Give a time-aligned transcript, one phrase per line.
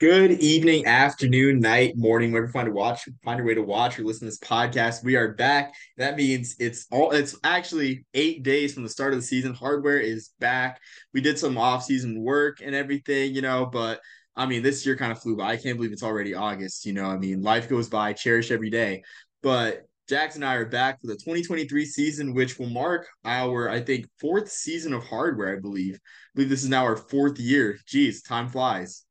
[0.00, 4.02] Good evening, afternoon, night, morning, wherever find a watch, find your way to watch or
[4.02, 5.04] listen to this podcast.
[5.04, 5.72] We are back.
[5.98, 9.54] That means it's all it's actually eight days from the start of the season.
[9.54, 10.80] Hardware is back.
[11.12, 14.00] We did some off-season work and everything, you know, but
[14.34, 15.52] I mean, this year kind of flew by.
[15.52, 17.06] I can't believe it's already August, you know.
[17.06, 19.04] I mean, life goes by, cherish every day.
[19.44, 23.80] But Jax and I are back for the 2023 season, which will mark our, I
[23.80, 25.94] think, fourth season of hardware, I believe.
[25.94, 25.98] I
[26.34, 27.78] believe this is now our fourth year.
[27.86, 29.04] Geez, time flies.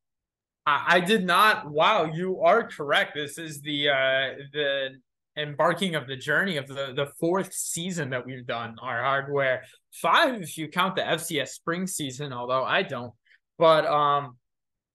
[0.66, 1.70] I, did not.
[1.70, 3.14] Wow, you are correct.
[3.14, 4.88] This is the uh the
[5.36, 10.40] embarking of the journey of the the fourth season that we've done our hardware five
[10.40, 13.12] if you count the FCS spring season, although I don't.
[13.58, 14.36] But um,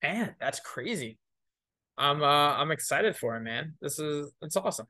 [0.01, 1.17] man, that's crazy.
[1.97, 3.75] I'm uh I'm excited for it, man.
[3.81, 4.87] This is it's awesome.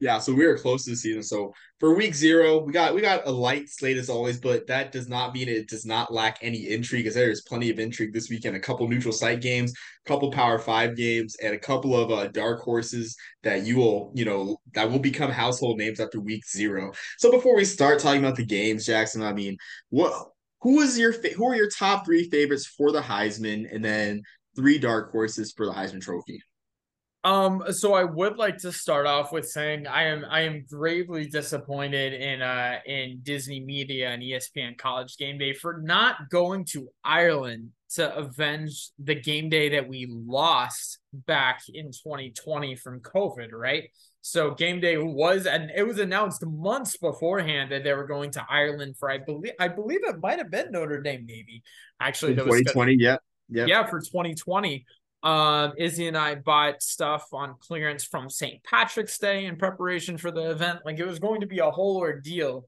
[0.00, 1.22] Yeah, so we are close to the season.
[1.22, 4.92] So for week zero, we got we got a light slate as always, but that
[4.92, 8.14] does not mean it does not lack any intrigue, because there is plenty of intrigue
[8.14, 8.56] this weekend.
[8.56, 9.74] A couple neutral site games,
[10.06, 14.10] a couple Power Five games, and a couple of uh, dark horses that you will,
[14.14, 16.92] you know, that will become household names after week zero.
[17.18, 19.58] So before we start talking about the games, Jackson, I mean,
[19.90, 20.14] what
[20.62, 24.22] who is your who are your top three favorites for the Heisman, and then
[24.56, 26.40] three dark horses for the Heisman Trophy?
[27.22, 31.26] Um, so I would like to start off with saying I am I am gravely
[31.26, 36.88] disappointed in uh in Disney Media and ESPN College Game Day for not going to
[37.04, 43.90] Ireland to avenge the game day that we lost back in 2020 from COVID, right?
[44.22, 48.46] So game day was and it was announced months beforehand that they were going to
[48.48, 51.62] Ireland for I believe I believe it might have been Notre Dame Navy.
[52.00, 53.16] Actually, that 2020, yeah.
[53.50, 53.66] Yeah.
[53.66, 54.86] Yeah, for 2020.
[55.22, 58.62] Um, Izzy and I bought stuff on clearance from St.
[58.64, 60.80] Patrick's Day in preparation for the event.
[60.84, 62.66] Like it was going to be a whole ordeal.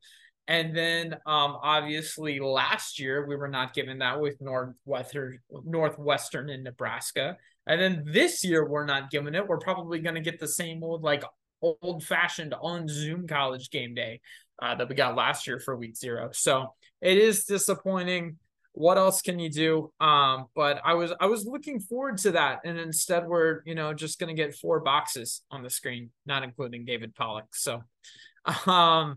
[0.48, 6.62] And then um, obviously last year we were not given that with Northwestern Northwestern in
[6.62, 7.36] Nebraska.
[7.66, 9.46] And then this year we're not given it.
[9.46, 11.22] We're probably going to get the same old like
[11.62, 14.20] old fashioned on Zoom college game day
[14.60, 16.30] uh, that we got last year for week zero.
[16.32, 18.36] So it is disappointing
[18.72, 19.92] what else can you do?
[20.00, 22.60] Um but i was i was looking forward to that.
[22.64, 26.84] And instead we're you know just gonna get four boxes on the screen not including
[26.84, 27.54] david Pollack.
[27.54, 27.82] so
[28.70, 29.16] um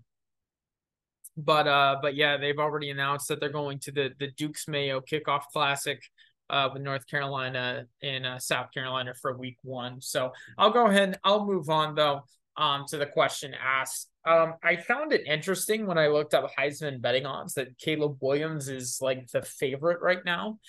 [1.38, 5.02] but uh but yeah they've already announced that they're going to the the dukes mayo
[5.02, 6.02] kickoff classic
[6.50, 10.02] uh with north carolina and uh, south carolina for week one.
[10.02, 12.22] So i'll go ahead i'll move on though
[12.58, 14.10] um, to the question asked.
[14.26, 18.70] Um, I found it interesting when I looked up Heisman betting odds that Caleb Williams
[18.70, 20.60] is like the favorite right now.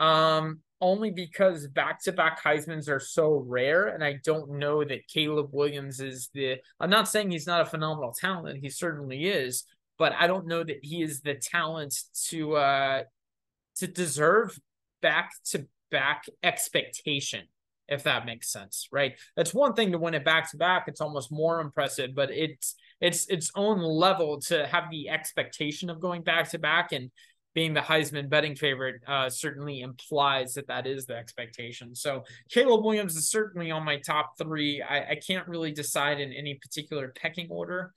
[0.00, 3.88] Um, only because back to back Heisman's are so rare.
[3.88, 7.66] And I don't know that Caleb Williams is the, I'm not saying he's not a
[7.66, 8.58] phenomenal talent.
[8.60, 9.64] He certainly is,
[9.98, 11.94] but I don't know that he is the talent
[12.28, 13.02] to, uh,
[13.76, 14.58] to deserve
[15.00, 17.42] back to back expectation
[17.88, 19.14] if that makes sense, right?
[19.36, 20.84] That's one thing to win it back to back.
[20.86, 26.00] It's almost more impressive, but it's it's its own level to have the expectation of
[26.00, 27.10] going back to back and
[27.54, 31.94] being the Heisman betting favorite uh, certainly implies that that is the expectation.
[31.94, 34.82] So Caleb Williams is certainly on my top three.
[34.82, 37.94] I, I can't really decide in any particular pecking order.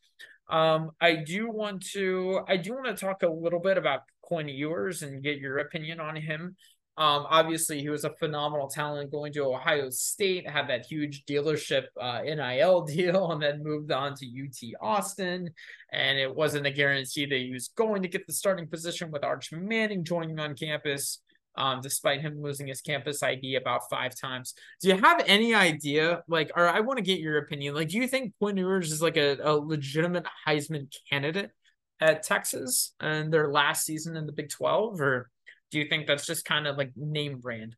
[0.50, 4.48] Um, I do want to I do want to talk a little bit about Quinn
[4.48, 6.56] Ewers and get your opinion on him.
[6.98, 11.84] Um, obviously, he was a phenomenal talent going to Ohio State, had that huge dealership
[12.02, 15.52] uh, NIL deal, and then moved on to UT Austin.
[15.92, 19.24] And it wasn't a guarantee that he was going to get the starting position with
[19.24, 21.22] Arch Manning joining on campus,
[21.56, 24.56] um, despite him losing his campus ID about five times.
[24.82, 27.98] Do you have any idea, like, or I want to get your opinion, like, do
[27.98, 31.52] you think Quinn Ewers is like a, a legitimate Heisman candidate
[32.00, 35.30] at Texas and their last season in the Big 12, or?
[35.72, 37.76] Do you think that's just kind of like name brand?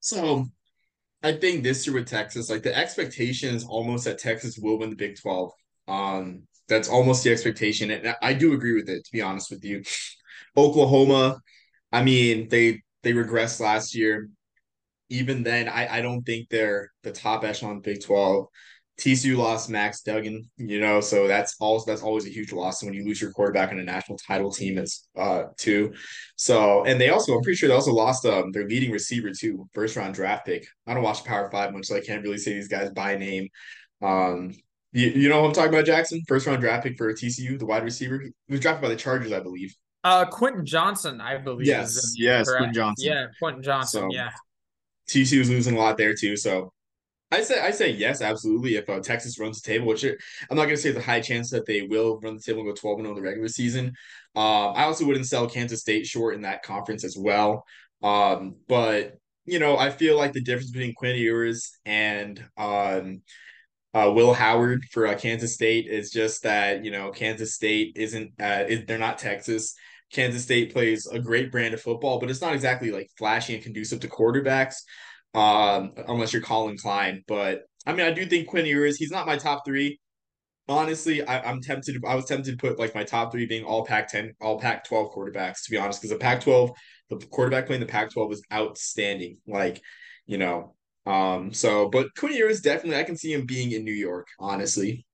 [0.00, 0.46] So
[1.22, 4.90] I think this year with Texas, like the expectation is almost that Texas will win
[4.90, 5.50] the Big 12.
[5.88, 7.90] Um, that's almost the expectation.
[7.90, 9.82] And I do agree with it, to be honest with you.
[10.56, 11.40] Oklahoma,
[11.92, 14.28] I mean, they they regressed last year.
[15.08, 18.46] Even then, I, I don't think they're the top echelon Big 12.
[18.98, 22.94] TCU lost Max Duggan, you know, so that's also that's always a huge loss when
[22.94, 25.92] you lose your quarterback on a national title team as uh too.
[26.36, 29.68] So and they also I'm pretty sure they also lost um their leading receiver too,
[29.74, 30.66] first round draft pick.
[30.86, 33.48] I don't watch Power Five much, so I can't really say these guys by name.
[34.00, 34.52] Um
[34.92, 36.22] you, you know what I'm talking about, Jackson?
[36.26, 38.18] First round draft pick for TCU, the wide receiver.
[38.18, 39.74] He was drafted by the Chargers, I believe.
[40.04, 41.66] Uh Quentin Johnston, I believe.
[41.66, 43.12] Yes, yes, Quentin Johnston.
[43.12, 44.30] Yeah, Quentin Johnston, so, yeah.
[45.06, 46.34] TCU was losing a lot there too.
[46.36, 46.72] So
[47.32, 48.76] I say I say yes, absolutely.
[48.76, 51.20] If uh, Texas runs the table, which I'm not going to say there's a high
[51.20, 53.86] chance that they will run the table and go 12 and 0 the regular season.
[54.36, 57.64] Um, I also wouldn't sell Kansas State short in that conference as well.
[58.02, 63.22] Um, but you know, I feel like the difference between Quinn Ewers and um,
[63.94, 68.32] uh, Will Howard for uh, Kansas State is just that you know Kansas State isn't
[68.40, 69.74] uh, is, they're not Texas.
[70.12, 73.62] Kansas State plays a great brand of football, but it's not exactly like flashy and
[73.62, 74.76] conducive to quarterbacks,
[75.36, 77.22] um, unless you're Collin Klein.
[77.28, 78.96] But I mean, I do think Quinn Ewers.
[78.96, 80.00] He's not my top three.
[80.68, 82.02] Honestly, I, am tempted.
[82.04, 85.64] I was tempted to put like my top three being all Pac-10, all Pac-12 quarterbacks.
[85.64, 86.72] To be honest, because the Pac-12,
[87.10, 89.38] the quarterback playing the Pac-12 was outstanding.
[89.46, 89.80] Like,
[90.26, 90.74] you know,
[91.04, 91.52] um.
[91.52, 94.26] So, but Quinn Ewers definitely, I can see him being in New York.
[94.40, 95.05] Honestly.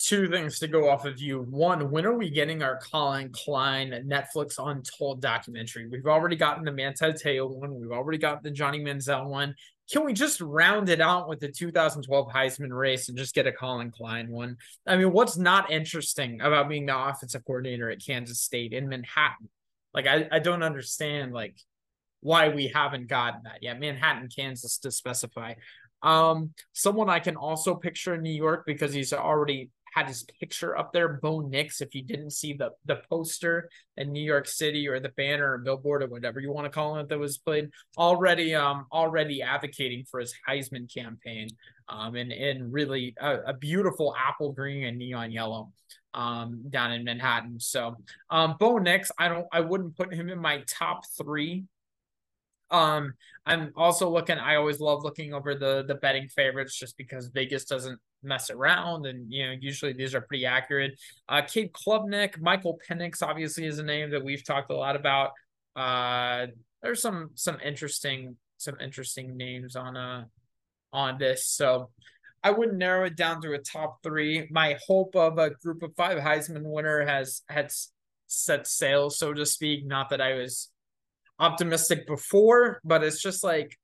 [0.00, 1.42] Two things to go off of you.
[1.42, 5.88] One, when are we getting our Collin Klein Netflix Untold documentary?
[5.88, 7.78] We've already gotten the Manti Te'o one.
[7.78, 9.54] We've already got the Johnny Manziel one.
[9.92, 13.52] Can we just round it out with the 2012 Heisman race and just get a
[13.52, 14.56] Collin Klein one?
[14.86, 19.50] I mean, what's not interesting about being the offensive coordinator at Kansas State in Manhattan?
[19.92, 21.56] Like, I, I don't understand like
[22.20, 23.78] why we haven't gotten that yet.
[23.78, 25.54] Manhattan, Kansas to specify.
[26.02, 30.76] Um, someone I can also picture in New York because he's already had his picture
[30.76, 31.80] up there, Bo Nix.
[31.80, 35.58] If you didn't see the the poster in New York City or the banner or
[35.58, 40.04] billboard or whatever you want to call it that was played, already um already advocating
[40.04, 41.48] for his Heisman campaign,
[41.88, 45.72] um and in really a, a, beautiful apple green and neon yellow,
[46.14, 47.60] um down in Manhattan.
[47.60, 47.96] So
[48.30, 51.64] um Bo Nix, I don't I wouldn't put him in my top three
[52.70, 53.14] um,
[53.46, 54.38] I'm also looking.
[54.38, 59.06] I always love looking over the the betting favorites just because Vegas doesn't mess around,
[59.06, 60.98] and you know usually these are pretty accurate.
[61.28, 65.30] Uh, Cade Klubnik, Michael Penix, obviously is a name that we've talked a lot about.
[65.76, 66.46] Uh,
[66.82, 70.24] there's some some interesting some interesting names on uh
[70.92, 71.90] on this, so
[72.42, 74.48] I wouldn't narrow it down to a top three.
[74.50, 77.70] My hope of a group of five Heisman winner has had
[78.26, 79.86] set sail, so to speak.
[79.86, 80.70] Not that I was
[81.38, 83.78] optimistic before, but it's just like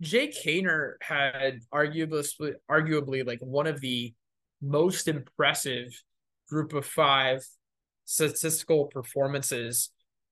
[0.00, 4.14] Jake Haener had arguably arguably like one of the
[4.62, 5.88] most impressive
[6.48, 7.46] group of five
[8.04, 9.90] statistical performances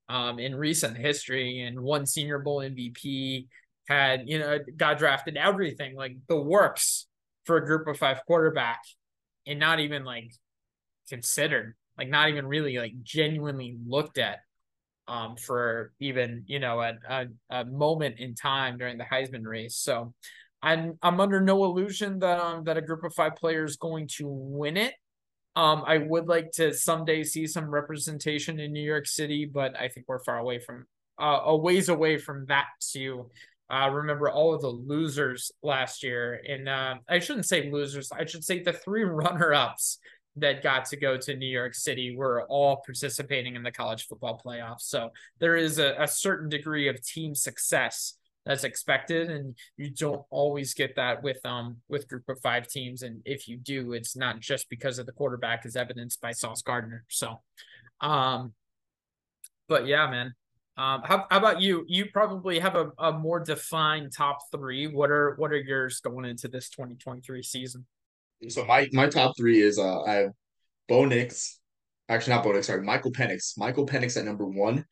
[0.08, 3.46] um, in recent history and one senior bowl MVP
[3.88, 7.06] had, you know, got drafted everything like the works
[7.44, 8.80] for a group of five quarterback
[9.46, 10.32] and not even like
[11.08, 14.38] considered, like not even really like genuinely looked at
[15.08, 19.76] um, for even you know a, a, a, moment in time during the Heisman race.
[19.76, 20.12] So
[20.62, 24.28] I'm I'm under no illusion that um that a group of five players going to
[24.28, 24.94] win it.
[25.56, 29.88] Um, I would like to someday see some representation in New York City, but I
[29.88, 30.86] think we're far away from
[31.20, 33.28] uh, a ways away from that to
[33.70, 36.40] uh, remember all of the losers last year.
[36.48, 39.98] And uh, I shouldn't say losers, I should say the three runner ups
[40.36, 44.40] that got to go to New York City were all participating in the college football
[44.44, 44.82] playoffs.
[44.82, 48.14] So there is a, a certain degree of team success
[48.46, 53.02] that's expected and you don't always get that with um with group of five teams.
[53.02, 56.62] And if you do it's not just because of the quarterback as evidenced by Sauce
[56.62, 57.04] Gardner.
[57.08, 57.40] So
[58.00, 58.54] um
[59.68, 60.34] but yeah man.
[60.78, 61.84] Um how, how about you?
[61.88, 64.86] You probably have a, a more defined top three.
[64.86, 67.84] What are what are yours going into this 2023 season
[68.48, 70.30] so my my top three is uh I have
[70.88, 71.58] Bo Nix,
[72.08, 73.58] actually not Bo Nix, sorry, Michael Penix.
[73.58, 74.84] Michael Penix at number one.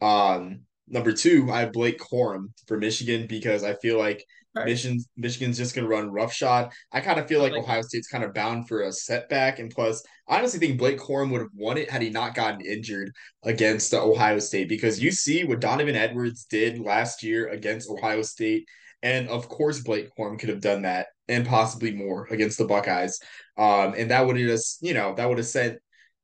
[0.00, 4.66] Um, number two, I have Blake Corum for Michigan because I feel like right.
[4.66, 6.72] Michigan Michigan's just gonna run roughshod.
[6.92, 9.70] I kind of feel like, like Ohio State's kind of bound for a setback, and
[9.70, 13.12] plus, I honestly think Blake Corum would have won it had he not gotten injured
[13.42, 18.66] against Ohio State because you see what Donovan Edwards did last year against Ohio State.
[19.02, 23.18] And of course, Blake Corum could have done that and possibly more against the Buckeyes.
[23.56, 25.78] Um, and that would have just, you know, that would have sent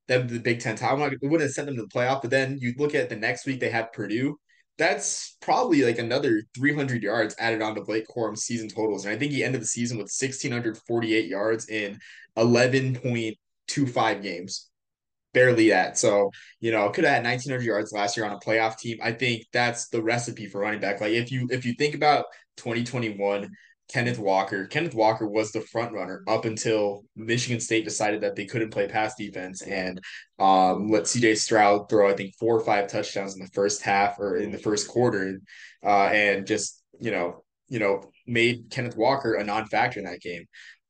[0.06, 1.04] them to the Big Ten title.
[1.04, 2.22] It wouldn't have sent them to the playoff.
[2.22, 4.38] But then you look at the next week, they had Purdue.
[4.78, 9.04] That's probably like another 300 yards added on to Blake Corum's season totals.
[9.04, 11.98] And I think he ended the season with 1,648 yards in
[12.36, 14.70] 11.25 games.
[15.34, 15.98] Barely that.
[15.98, 16.30] So,
[16.60, 18.98] you know, could have had 1,900 yards last year on a playoff team.
[19.02, 21.00] I think that's the recipe for running back.
[21.00, 22.24] Like if you if you think about
[22.58, 23.50] 2021,
[23.88, 24.66] Kenneth Walker.
[24.66, 28.86] Kenneth Walker was the front runner up until Michigan State decided that they couldn't play
[28.86, 29.98] pass defense and
[30.38, 34.18] um, let CJ Stroud throw, I think, four or five touchdowns in the first half
[34.18, 35.40] or in the first quarter,
[35.82, 40.44] uh, and just you know, you know, made Kenneth Walker a non-factor in that game.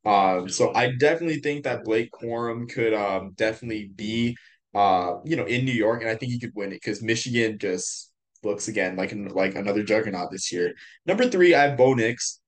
[0.04, 4.36] Um, so I definitely think that Blake Corum could um, definitely be,
[4.74, 7.58] uh, you know, in New York, and I think he could win it because Michigan
[7.58, 8.07] just
[8.42, 10.74] looks again like like another juggernaut this year.
[11.06, 12.40] Number three, I have Bo Nix.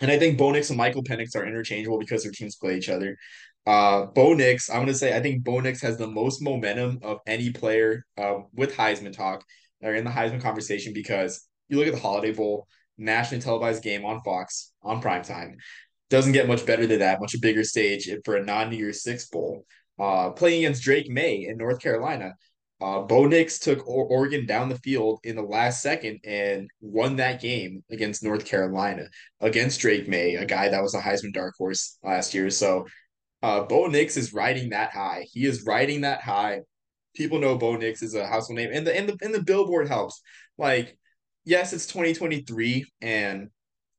[0.00, 2.90] And I think Bo Nix and Michael Penix are interchangeable because their teams play each
[2.90, 3.16] other.
[3.66, 7.18] Uh, Bo Nix, I'm to say I think Bo Nix has the most momentum of
[7.26, 9.42] any player uh, with Heisman talk
[9.82, 14.04] or in the Heisman conversation because you look at the Holiday Bowl, nationally televised game
[14.04, 15.54] on Fox on primetime.
[16.08, 19.28] Doesn't get much better than that, much a bigger stage for a non-New Year's Six
[19.28, 19.64] bowl.
[19.98, 22.34] Uh, playing against Drake Maye in North Carolina.
[22.80, 27.16] Uh, Bo Nix took o- Oregon down the field in the last second and won
[27.16, 29.06] that game against North Carolina
[29.40, 32.50] against Drake Maye, a guy that was a Heisman dark horse last year.
[32.50, 32.86] So
[33.42, 35.26] uh, Bo Nix is riding that high.
[35.32, 36.60] He is riding that high.
[37.14, 39.88] People know Bo Nix is a household name, and the and the and the billboard
[39.88, 40.20] helps.
[40.58, 40.98] Like,
[41.44, 43.48] yes, it's 2023, and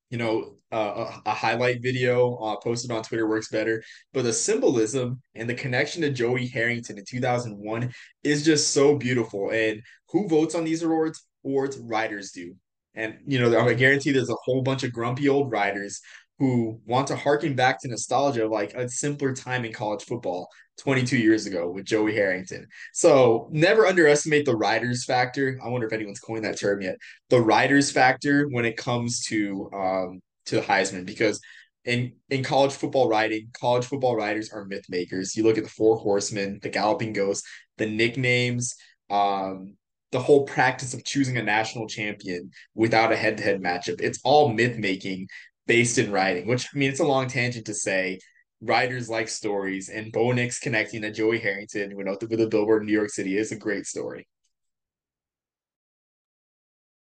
[0.10, 3.84] you know, uh, a, a, highlight video uh, posted on Twitter works better.
[4.14, 9.52] But the symbolism and the connection to Joey Harrington in 2001 is just so beautiful.
[9.52, 11.26] And who votes on these awards?
[11.46, 12.56] Awards writers do.
[12.96, 16.02] And you know, I guarantee there's a whole bunch of grumpy old writers
[16.39, 20.50] who want to harken back to nostalgia of like a simpler time in college football
[20.77, 22.67] 22 years ago with Joey Harrington.
[22.94, 25.60] So never underestimate the riders factor.
[25.63, 26.98] I wonder if anyone's coined that term yet.
[27.29, 31.41] The riders factor when it comes to um to Heisman because
[31.84, 35.36] in in college football writing, college football writers are myth makers.
[35.36, 38.75] You look at the four horsemen, the galloping ghosts, the nicknames,
[39.10, 39.75] um,
[40.12, 44.01] the whole practice of choosing a national champion without a head-to-head matchup.
[44.01, 45.27] It's all myth making
[45.67, 48.19] based in writing, which I mean, it's a long tangent to say
[48.62, 52.81] writers like stories, and Bo Nix connecting to Joey Harrington, you know, with a billboard
[52.81, 54.27] in New York City is a great story.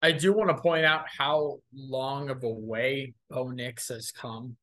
[0.03, 4.57] I do want to point out how long of a way Bo Nix has come.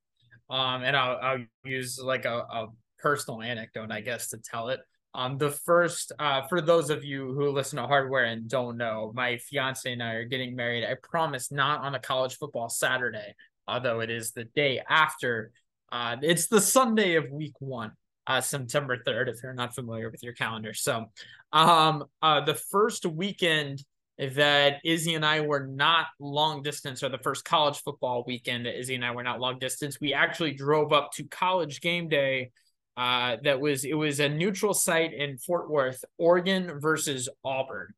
[0.51, 2.67] Um, and I'll, I'll use like a, a
[2.99, 4.81] personal anecdote, I guess, to tell it.
[5.15, 9.11] Um, the first, uh, for those of you who listen to hardware and don't know,
[9.15, 10.85] my fiance and I are getting married.
[10.85, 13.33] I promise not on a college football Saturday,
[13.67, 15.51] although it is the day after.
[15.91, 17.91] Uh, it's the Sunday of week one,
[18.27, 20.73] uh, September 3rd, if you're not familiar with your calendar.
[20.73, 21.05] So,
[21.51, 23.83] um, uh, the first weekend
[24.17, 28.79] that Izzy and I were not long distance, or the first college football weekend that
[28.79, 32.51] Izzy and I were not long distance, we actually drove up to college game day.
[32.97, 37.93] Uh, that was it was a neutral site in Fort Worth, Oregon versus Auburn.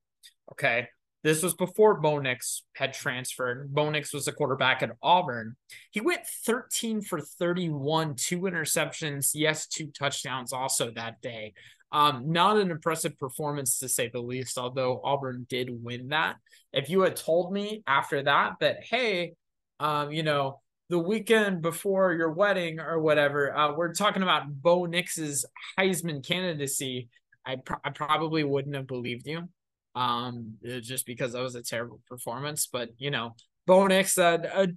[0.52, 0.88] Okay.
[1.24, 3.74] This was before Bo Nix had transferred.
[3.74, 5.56] Bo Nix was a quarterback at Auburn.
[5.92, 11.54] He went 13 for 31, two interceptions, yes, two touchdowns also that day.
[11.94, 16.36] Um, not an impressive performance to say the least, although Auburn did win that.
[16.74, 19.34] If you had told me after that that, hey,
[19.80, 24.86] um, you know, the weekend before your wedding or whatever, uh, we're talking about Bo
[24.86, 25.46] Nix's
[25.80, 27.08] Heisman candidacy,
[27.46, 29.48] I, pr- I probably wouldn't have believed you
[29.96, 32.68] um, uh, just because that was a terrible performance.
[32.72, 33.36] But you know,
[33.66, 34.68] Bo Nix, uh, uh,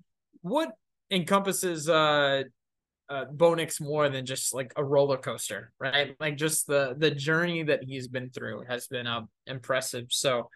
[0.43, 0.71] what
[1.11, 2.45] encompasses uh,
[3.09, 6.17] uh, Bo Nix more than just like a roller coaster, right?
[6.21, 10.07] Like just the the journey that he's been through has been uh, impressive.
[10.11, 10.51] So,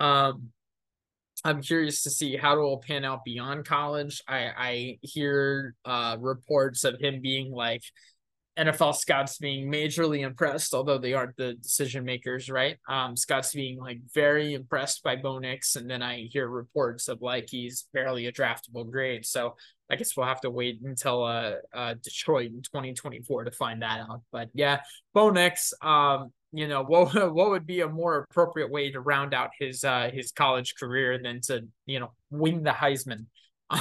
[0.00, 0.50] um,
[1.44, 4.22] I'm curious to see how it will pan out beyond college.
[4.28, 7.82] I I hear uh reports of him being like
[8.58, 12.76] NFL scouts being majorly impressed, although they aren't the decision makers, right?
[12.88, 17.20] Um, scouts being like very impressed by Bo Nix, and then I hear reports of
[17.20, 19.26] like he's barely a draftable grade.
[19.26, 19.56] So
[19.90, 24.00] I guess we'll have to wait until uh, uh Detroit in 2024 to find that
[24.00, 24.22] out.
[24.30, 24.80] But yeah,
[25.12, 29.34] Bo Nix, um, you know, what what would be a more appropriate way to round
[29.34, 33.26] out his uh his college career than to you know win the Heisman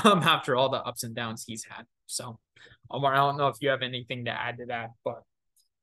[0.03, 1.85] um after all the ups and downs he's had.
[2.07, 2.39] So
[2.89, 5.23] Omar, I don't know if you have anything to add to that, but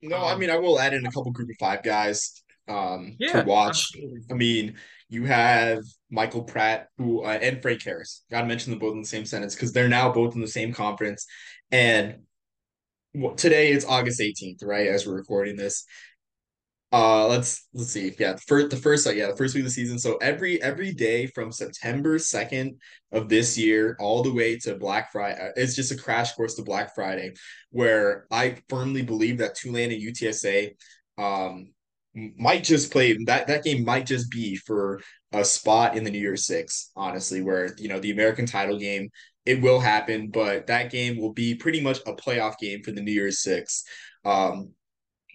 [0.02, 3.16] no, um, I mean I will add in a couple group of five guys um
[3.18, 3.92] yeah, to watch.
[3.94, 4.20] Absolutely.
[4.30, 4.74] I mean,
[5.08, 8.24] you have Michael Pratt who uh, and Frank Harris.
[8.30, 10.48] Got to mention them both in the same sentence because they're now both in the
[10.48, 11.26] same conference.
[11.70, 12.20] And
[13.36, 14.86] today is August 18th, right?
[14.86, 15.84] As we're recording this,
[16.92, 18.12] uh, let's let's see.
[18.18, 19.99] Yeah, the first the first yeah the first week of the season.
[19.99, 22.80] So every every day from September second
[23.12, 26.56] of this year all the way to Black Friday, uh, it's just a crash course
[26.56, 27.32] to Black Friday,
[27.70, 30.70] where I firmly believe that Tulane and UTSA,
[31.16, 31.73] um,
[32.14, 35.00] might just play that that game might just be for
[35.32, 36.90] a spot in the New Year's Six.
[36.97, 39.11] Honestly, where you know the American title game
[39.47, 43.00] it will happen, but that game will be pretty much a playoff game for the
[43.00, 43.85] New Year's Six.
[44.25, 44.73] Um,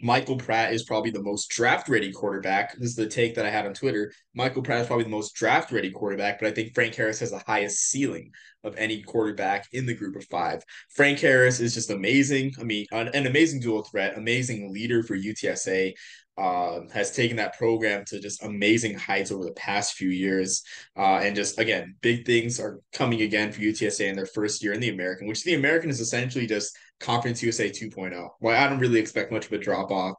[0.01, 2.73] Michael Pratt is probably the most draft ready quarterback.
[2.77, 4.11] This is the take that I had on Twitter.
[4.33, 7.31] Michael Pratt is probably the most draft ready quarterback, but I think Frank Harris has
[7.31, 8.31] the highest ceiling
[8.63, 10.63] of any quarterback in the group of five.
[10.89, 12.53] Frank Harris is just amazing.
[12.59, 15.93] I mean, an, an amazing dual threat, amazing leader for UTSA.
[16.37, 20.63] Uh, has taken that program to just amazing heights over the past few years.
[20.97, 24.73] Uh, and just again, big things are coming again for UTSA in their first year
[24.73, 28.29] in the American, which the American is essentially just Conference USA 2.0.
[28.39, 30.15] Well, I don't really expect much of a drop off.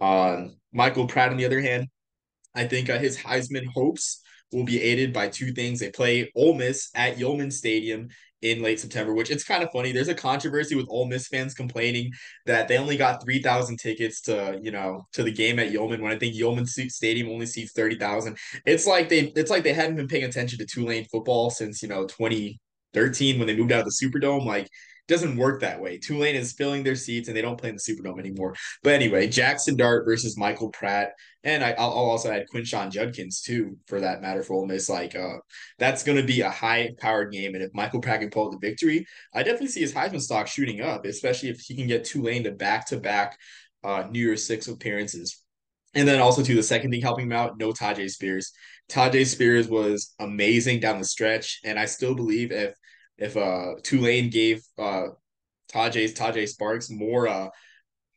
[0.00, 1.88] Um, Michael Pratt, on the other hand,
[2.54, 5.80] I think uh, his Heisman hopes will be aided by two things.
[5.80, 8.08] They play Ole Miss at Yulman Stadium
[8.42, 9.92] in late September, which it's kind of funny.
[9.92, 12.12] There's a controversy with Ole Miss fans complaining
[12.44, 16.12] that they only got 3,000 tickets to, you know, to the game at Yeoman when
[16.12, 18.36] I think Yulman Stadium only seats 30,000.
[18.64, 21.88] It's like they it's like they hadn't been paying attention to Tulane football since, you
[21.88, 24.44] know, 2013 when they moved out of the Superdome.
[24.44, 24.68] Like
[25.08, 25.98] doesn't work that way.
[25.98, 28.54] Tulane is filling their seats and they don't play in the Superdome anymore.
[28.82, 31.12] But anyway, Jackson Dart versus Michael Pratt,
[31.44, 34.88] and I, will also add Quinshon Judkins too, for that matter, for Ole Miss.
[34.88, 35.38] Like, uh,
[35.78, 39.06] that's going to be a high-powered game, and if Michael Pratt can pull the victory,
[39.32, 42.50] I definitely see his Heisman stock shooting up, especially if he can get Tulane to
[42.50, 43.38] back-to-back
[43.84, 45.42] uh, New Year's Six appearances.
[45.94, 48.52] And then also to the second thing helping him out, no Tyjae Spears.
[48.90, 52.74] Tyjae Spears was amazing down the stretch, and I still believe if
[53.18, 55.08] if uh Tulane gave uh
[55.72, 57.48] Tyjae Tyjae Sparks more uh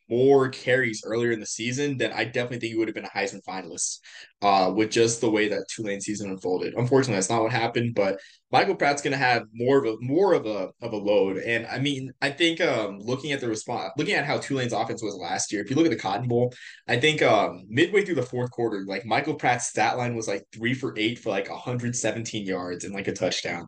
[0.09, 3.09] more carries earlier in the season, then I definitely think he would have been a
[3.09, 3.99] Heisman finalist.
[4.41, 6.73] Uh, with just the way that Tulane season unfolded.
[6.75, 7.93] Unfortunately, that's not what happened.
[7.93, 8.19] But
[8.53, 11.37] Michael Pratt's going to have more of a more of a of a load.
[11.37, 15.03] And I mean, I think um, looking at the response, looking at how Tulane's offense
[15.03, 16.53] was last year, if you look at the Cotton Bowl,
[16.87, 20.45] I think um, midway through the fourth quarter, like Michael Pratt's stat line was like
[20.53, 23.67] three for eight for like 117 yards and like a touchdown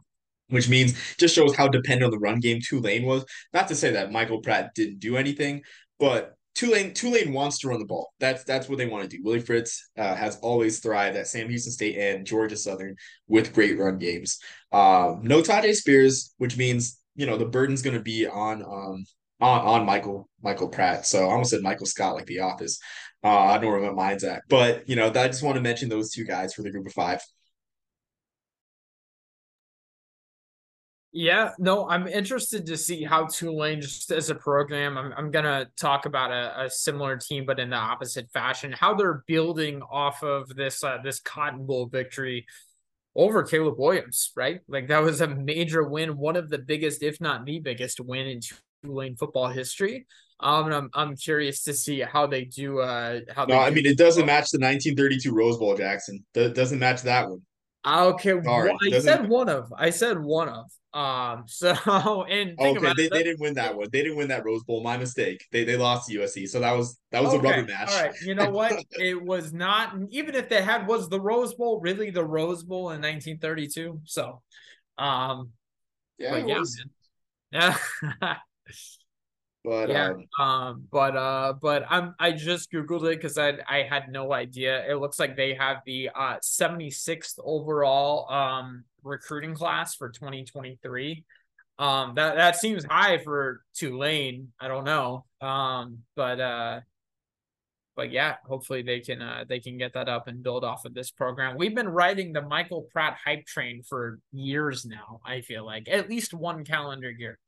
[0.51, 3.25] which means just shows how dependent on the run game Tulane was.
[3.53, 5.63] Not to say that Michael Pratt didn't do anything,
[5.99, 8.13] but Tulane Tulane wants to run the ball.
[8.19, 9.23] That's that's what they want to do.
[9.23, 12.95] Willie Fritz uh, has always thrived at Sam Houston State and Georgia Southern
[13.27, 14.39] with great run games.
[14.71, 19.05] Um, no Tyjae Spears, which means you know the burden's going to be on um
[19.39, 21.05] on on Michael Michael Pratt.
[21.05, 22.79] So I almost said Michael Scott like The Office.
[23.23, 25.89] Uh, I don't where my mind's at, but you know I just want to mention
[25.89, 27.21] those two guys for the group of five.
[31.13, 35.43] Yeah, no, I'm interested to see how Tulane, just as a program, I'm, I'm going
[35.43, 39.81] to talk about a, a, similar team, but in the opposite fashion, how they're building
[39.81, 42.45] off of this uh, this Cotton Bowl victory
[43.13, 44.61] over Caleb Williams, right?
[44.69, 48.27] Like that was a major win, one of the biggest, if not the biggest, win
[48.27, 48.39] in
[48.81, 50.07] Tulane football history.
[50.39, 52.79] Um, and I'm I'm curious to see how they do.
[52.79, 56.23] Uh, how no, I mean it doesn't match the 1932 Rose Bowl, Jackson.
[56.33, 57.41] It doesn't match that one.
[57.85, 59.73] Okay, well, I said one of.
[59.77, 60.71] I said one of.
[60.93, 61.45] Um.
[61.47, 63.87] So and okay, they, it, they didn't win that one.
[63.91, 64.83] They didn't win that Rose Bowl.
[64.83, 65.45] My mistake.
[65.51, 66.47] They they lost to USC.
[66.47, 67.47] So that was that was okay.
[67.47, 67.89] a rubber match.
[67.91, 68.13] All right.
[68.21, 68.73] You know what?
[68.91, 69.95] it was not.
[70.09, 74.01] Even if they had was the Rose Bowl really the Rose Bowl in 1932.
[74.05, 74.41] So,
[74.97, 75.51] um.
[76.17, 76.37] Yeah.
[76.37, 76.63] yeah.
[77.51, 77.77] Yeah.
[79.63, 83.83] But yeah, um, um, but uh, but I'm I just googled it because I I
[83.83, 84.89] had no idea.
[84.89, 91.23] It looks like they have the uh 76th overall um recruiting class for 2023.
[91.79, 94.49] Um, that that seems high for Tulane.
[94.59, 95.25] I don't know.
[95.39, 96.79] Um, but uh,
[97.95, 100.93] but yeah, hopefully they can uh they can get that up and build off of
[100.93, 101.57] this program.
[101.57, 105.21] We've been riding the Michael Pratt hype train for years now.
[105.25, 107.39] I feel like at least one calendar year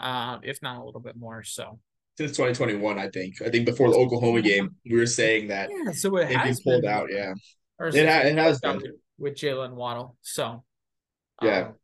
[0.00, 1.42] uh, if not a little bit more.
[1.42, 1.78] So
[2.18, 3.42] since 2021, I think.
[3.42, 6.72] I think before the Oklahoma game, we were saying that yeah, so it has been
[6.72, 7.08] pulled out.
[7.10, 7.34] Yeah,
[7.80, 8.82] it, ha- it has been
[9.18, 10.16] with Jalen Waddle.
[10.22, 10.64] So
[11.42, 11.74] yeah, um,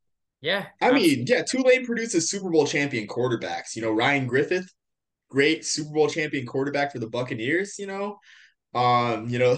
[0.41, 0.67] yeah.
[0.81, 1.17] I absolutely.
[1.17, 3.77] mean, yeah, Tulane produces Super Bowl champion quarterbacks.
[3.77, 4.65] You know, Ryan Griffin,
[5.29, 7.79] great Super Bowl champion quarterback for the Buccaneers.
[7.79, 8.19] You know,
[8.75, 9.57] um, you know,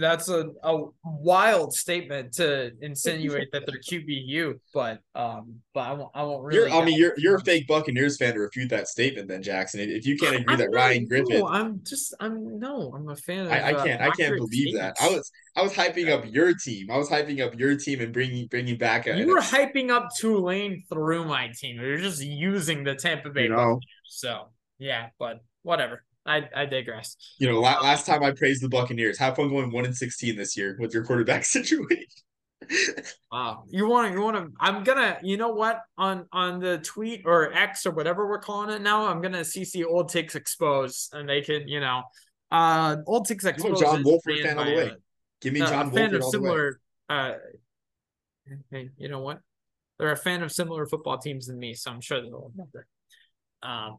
[0.00, 6.10] that's a, a wild statement to insinuate that they're QBU, but um, but I won't.
[6.14, 6.70] I won't really.
[6.70, 9.80] You're, I mean, you're you're a fake Buccaneers fan to refute that statement, then Jackson.
[9.80, 13.16] If you can't agree I'm that Ryan Griffin, no, I'm just I'm no, I'm a
[13.16, 13.46] fan.
[13.46, 14.78] Of, I, I can't uh, I can't believe teams.
[14.78, 14.96] that.
[14.98, 16.90] I was I was hyping up your team.
[16.90, 19.06] I was hyping up your team and bringing bringing back.
[19.06, 21.78] A, you were a, hyping up Tulane through my team.
[21.78, 23.44] You're just using the Tampa Bay.
[23.44, 23.80] You know?
[24.06, 26.02] So yeah, but whatever.
[26.24, 27.16] I, I digress.
[27.38, 29.18] You know, la- last time I praised the Buccaneers.
[29.18, 32.06] Have fun going one and sixteen this year with your quarterback situation.
[33.32, 34.52] wow, you want to you want to?
[34.60, 35.18] I'm gonna.
[35.22, 35.80] You know what?
[35.98, 39.84] On on the tweet or X or whatever we're calling it now, I'm gonna CC
[39.84, 42.02] old takes exposed, and they can you know,
[42.50, 43.82] uh, old takes exposed.
[43.82, 44.92] John Wolford fan all the way.
[45.40, 46.80] Give me John uh, Wolford all similar.
[47.08, 47.32] Uh,
[48.70, 49.40] hey, you know what?
[49.98, 52.86] They're a fan of similar football teams than me, so I'm sure they'll remember.
[53.62, 53.98] Um,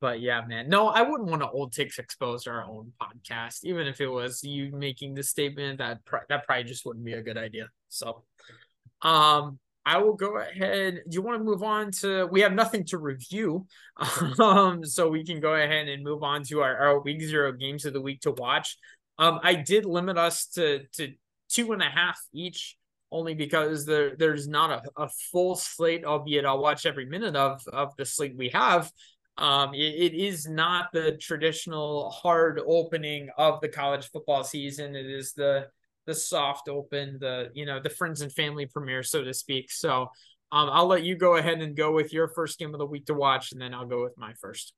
[0.00, 0.68] but yeah, man.
[0.68, 4.42] No, I wouldn't want to old takes expose our own podcast, even if it was
[4.42, 5.78] you making the statement.
[5.78, 7.68] That pr- that probably just wouldn't be a good idea.
[7.88, 8.24] So,
[9.02, 11.02] um, I will go ahead.
[11.08, 12.26] Do you want to move on to?
[12.26, 13.66] We have nothing to review,
[14.40, 17.84] um, so we can go ahead and move on to our, our week zero games
[17.84, 18.76] of the week to watch.
[19.18, 21.12] Um, I did limit us to to
[21.50, 22.76] two and a half each,
[23.12, 26.04] only because there there's not a, a full slate.
[26.04, 28.90] Albeit I'll watch every minute of of the slate we have.
[29.40, 34.94] Um, it, it is not the traditional hard opening of the college football season.
[34.94, 35.68] It is the
[36.06, 39.70] the soft open, the you know the friends and family premiere, so to speak.
[39.70, 40.02] So
[40.52, 43.06] um, I'll let you go ahead and go with your first game of the week
[43.06, 44.74] to watch, and then I'll go with my first.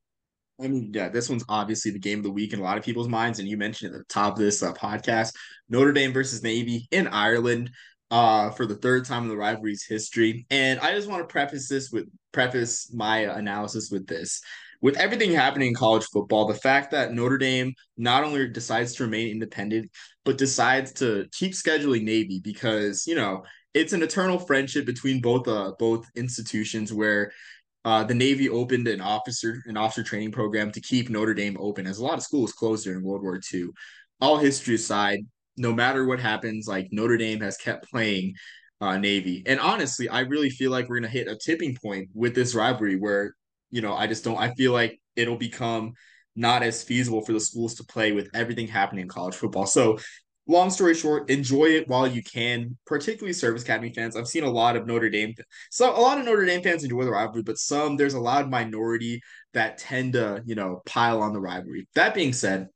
[0.63, 2.85] I mean, yeah, this one's obviously the game of the week in a lot of
[2.85, 5.35] people's minds, and you mentioned at the top of this uh, podcast,
[5.69, 7.71] Notre Dame versus Navy in Ireland,
[8.13, 10.47] uh, for the third time in the rivalry's history.
[10.51, 14.43] And I just want to preface this with preface my analysis with this.
[14.83, 19.05] With everything happening in college football, the fact that Notre Dame not only decides to
[19.05, 19.91] remain independent,
[20.25, 25.49] but decides to keep scheduling Navy because you know it's an eternal friendship between both
[25.49, 27.33] uh both institutions where
[27.85, 31.87] uh, the Navy opened an officer an officer training program to keep Notre Dame open,
[31.87, 33.69] as a lot of schools closed during World War II.
[34.21, 35.21] All history aside,
[35.57, 38.35] no matter what happens, like Notre Dame has kept playing
[38.81, 42.35] uh, Navy, and honestly, I really feel like we're gonna hit a tipping point with
[42.35, 43.35] this rivalry where
[43.71, 44.39] you know I just don't.
[44.39, 45.93] I feel like it'll become
[46.35, 49.67] not as feasible for the schools to play with everything happening in college football.
[49.67, 49.99] So
[50.47, 54.17] long story short, enjoy it while you can, particularly Service Academy fans.
[54.17, 55.35] I've seen a lot of Notre Dame,
[55.71, 58.49] so a lot of Notre Dame fans enjoy the rivalry, but some there's a of
[58.49, 59.21] minority
[59.55, 61.87] that tend to you know pile on the rivalry.
[61.95, 62.69] That being said.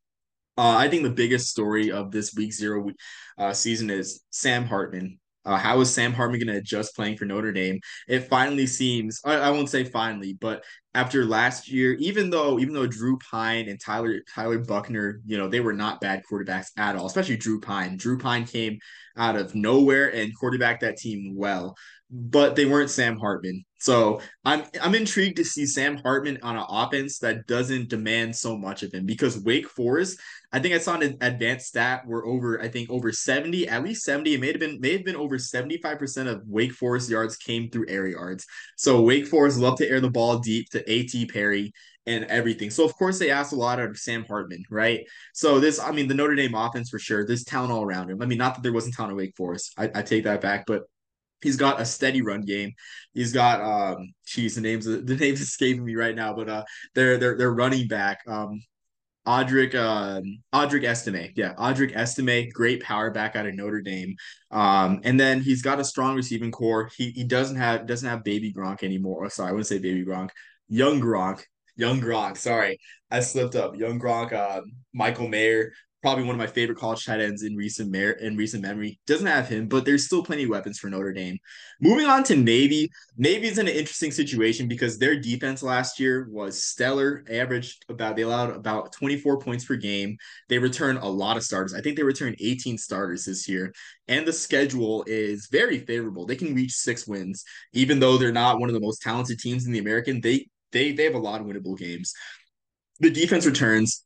[0.56, 2.90] Uh, I think the biggest story of this week zero
[3.38, 5.18] uh, season is Sam Hartman.
[5.44, 7.78] Uh, how is Sam Hartman going to adjust playing for Notre Dame?
[8.08, 12.74] It finally seems I, I, won't say finally, but after last year, even though even
[12.74, 16.96] though Drew Pyne and Tyler Tyler Buchner, you know, they were not bad quarterbacks at
[16.96, 17.96] all, especially Drew Pyne.
[17.96, 18.78] Drew Pyne came
[19.16, 21.76] out of nowhere and quarterbacked that team well
[22.10, 23.64] but they weren't Sam Hartman.
[23.78, 28.56] So I'm I'm intrigued to see Sam Hartman on an offense that doesn't demand so
[28.56, 30.18] much of him because Wake Forest,
[30.52, 34.04] I think I saw an advanced stat where over I think over 70, at least
[34.04, 37.70] 70, it may have been may have been over 75% of Wake Forest yards came
[37.70, 38.46] through air yards.
[38.76, 41.72] So Wake Forest love to air the ball deep to AT Perry
[42.06, 42.70] and everything.
[42.70, 45.04] So of course they asked a lot out of Sam Hartman, right?
[45.34, 47.26] So this, I mean, the Notre Dame offense for sure.
[47.26, 48.22] There's talent all around him.
[48.22, 49.74] I mean, not that there wasn't talent at Wake Forest.
[49.76, 50.84] I, I take that back, but
[51.42, 52.72] He's got a steady run game.
[53.14, 57.18] He's got um geez, the names the names escaping me right now, but uh they're
[57.18, 58.20] they're they're running back.
[58.26, 58.60] Um
[59.26, 60.20] Audric uh,
[60.54, 61.32] Audric Estime.
[61.34, 64.14] Yeah, Audric Estime, great power back out of Notre Dame.
[64.52, 66.90] Um, and then he's got a strong receiving core.
[66.96, 69.24] He he doesn't have doesn't have baby Gronk anymore.
[69.24, 70.30] Oh, sorry, I wouldn't say baby Gronk.
[70.68, 71.42] Young Gronk.
[71.76, 72.36] Young Gronk.
[72.36, 72.78] Sorry,
[73.10, 73.76] I slipped up.
[73.76, 74.60] Young Gronk, uh,
[74.94, 75.72] Michael Mayer,
[76.06, 78.96] probably one of my favorite college tight ends in recent mer- in recent memory.
[79.08, 81.36] Doesn't have him, but there's still plenty of weapons for Notre Dame.
[81.80, 86.62] Moving on to Navy, Navy's in an interesting situation because their defense last year was
[86.62, 87.24] stellar.
[87.28, 90.16] Averaged about they allowed about 24 points per game.
[90.48, 91.74] They return a lot of starters.
[91.74, 93.74] I think they return 18 starters this year,
[94.06, 96.24] and the schedule is very favorable.
[96.24, 97.42] They can reach six wins,
[97.72, 100.20] even though they're not one of the most talented teams in the American.
[100.20, 102.14] They they they have a lot of winnable games.
[103.00, 104.05] The defense returns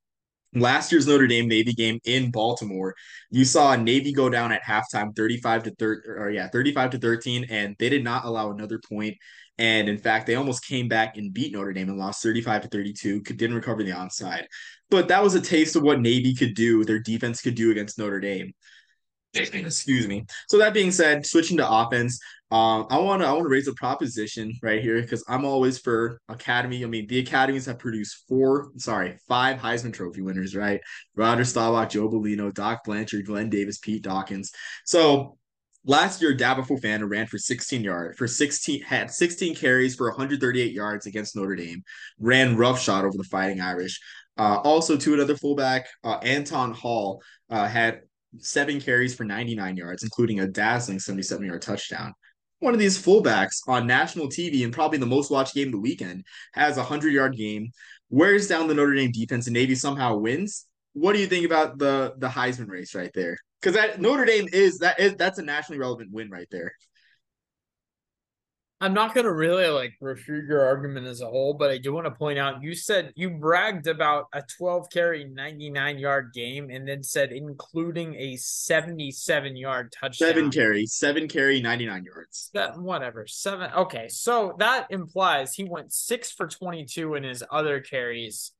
[0.54, 2.94] last year's Notre Dame Navy game in Baltimore,
[3.30, 7.46] you saw Navy go down at halftime 35 to 30 or yeah, 35 to 13
[7.50, 9.16] and they did not allow another point
[9.58, 12.68] and in fact they almost came back and beat Notre Dame and lost 35 to
[12.68, 14.46] 32, could didn't recover the onside.
[14.90, 17.98] But that was a taste of what Navy could do, their defense could do against
[17.98, 18.52] Notre Dame.
[19.34, 20.26] Excuse me.
[20.48, 22.20] So that being said, switching to offense,
[22.52, 25.78] um, I want to I want to raise a proposition right here because I'm always
[25.78, 26.82] for academy.
[26.82, 30.80] I mean, the academies have produced four, sorry, five Heisman Trophy winners, right?
[31.14, 34.50] Roger Staubach, Joe Bellino, Doc Blanchard, Glenn Davis, Pete Dawkins.
[34.84, 35.38] So
[35.84, 40.72] last year, Daba Fofana ran for 16 yards for 16 had 16 carries for 138
[40.72, 41.84] yards against Notre Dame.
[42.18, 44.00] Ran roughshod over the Fighting Irish.
[44.36, 48.00] Uh, also, to another fullback, uh, Anton Hall uh, had
[48.38, 52.12] seven carries for 99 yards, including a dazzling 77 yard touchdown.
[52.60, 55.80] One of these fullbacks on national TV and probably the most watched game of the
[55.80, 57.70] weekend has a 100 yard game,
[58.10, 60.66] wears down the Notre Dame defense, and Navy somehow wins.
[60.92, 63.36] What do you think about the the Heisman race right there?
[63.60, 66.72] Because that Notre Dame is that is that's a nationally relevant win right there.
[68.82, 72.06] I'm not gonna really like refute your argument as a whole, but I do want
[72.06, 76.88] to point out you said you bragged about a 12 carry 99 yard game and
[76.88, 80.28] then said including a 77 yard touchdown.
[80.28, 82.48] Seven carry, seven carry, 99 yards.
[82.54, 83.26] That whatever.
[83.26, 83.70] Seven.
[83.72, 84.08] Okay.
[84.08, 88.52] So that implies he went six for 22 in his other carries,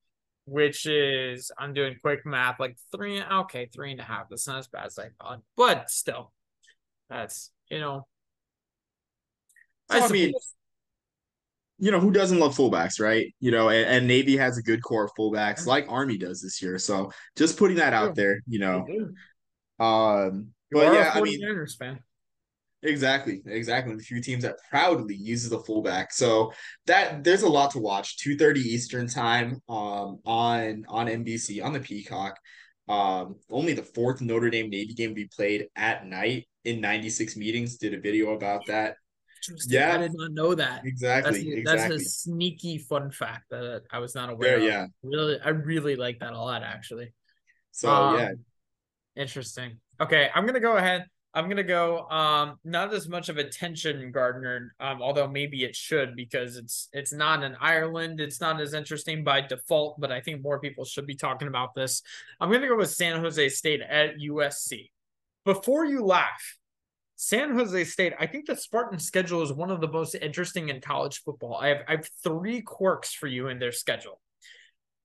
[0.45, 4.29] which is I'm doing quick math, like three okay, three and a half.
[4.29, 5.41] That's not as bad as I thought.
[5.57, 6.31] But still,
[7.09, 8.07] that's you know,
[9.91, 10.33] I, I mean,
[11.79, 13.35] you know, who doesn't love fullbacks, right?
[13.41, 16.61] You know, and, and, Navy has a good core of fullbacks like Army does this
[16.61, 16.79] year.
[16.79, 18.87] So just putting that out there, you know.
[19.79, 21.41] Um, but yeah, I mean,
[21.79, 22.01] fan.
[22.83, 23.95] Exactly, exactly.
[23.95, 26.13] The few teams that proudly uses the fullback.
[26.13, 26.53] So
[26.87, 28.19] that there's a lot to watch.
[28.19, 32.37] Two thirty Eastern time, um, on on NBC on the Peacock.
[32.89, 37.11] Um, only the fourth Notre Dame Navy game to be played at night in ninety
[37.11, 37.77] six meetings.
[37.77, 38.97] Did a video about that.
[39.67, 40.85] Yeah, I did not know that.
[40.85, 41.97] Exactly, that's, exactly.
[41.97, 44.91] That's a sneaky fun fact that I was not aware yeah, of.
[45.03, 47.13] Yeah, really, I really like that a lot, actually.
[47.73, 48.33] So um, yeah,
[49.17, 49.79] interesting.
[50.01, 51.07] Okay, I'm gonna go ahead.
[51.33, 54.75] I'm gonna go um not as much of attention gardener.
[54.81, 59.23] um, although maybe it should because it's it's not in Ireland, it's not as interesting
[59.25, 62.03] by default, but I think more people should be talking about this.
[62.41, 64.91] I'm gonna go with San Jose State at USC.
[65.45, 66.57] Before you laugh,
[67.23, 70.81] San Jose State, I think the Spartan schedule is one of the most interesting in
[70.81, 71.57] college football.
[71.57, 74.21] I have I have three quirks for you in their schedule.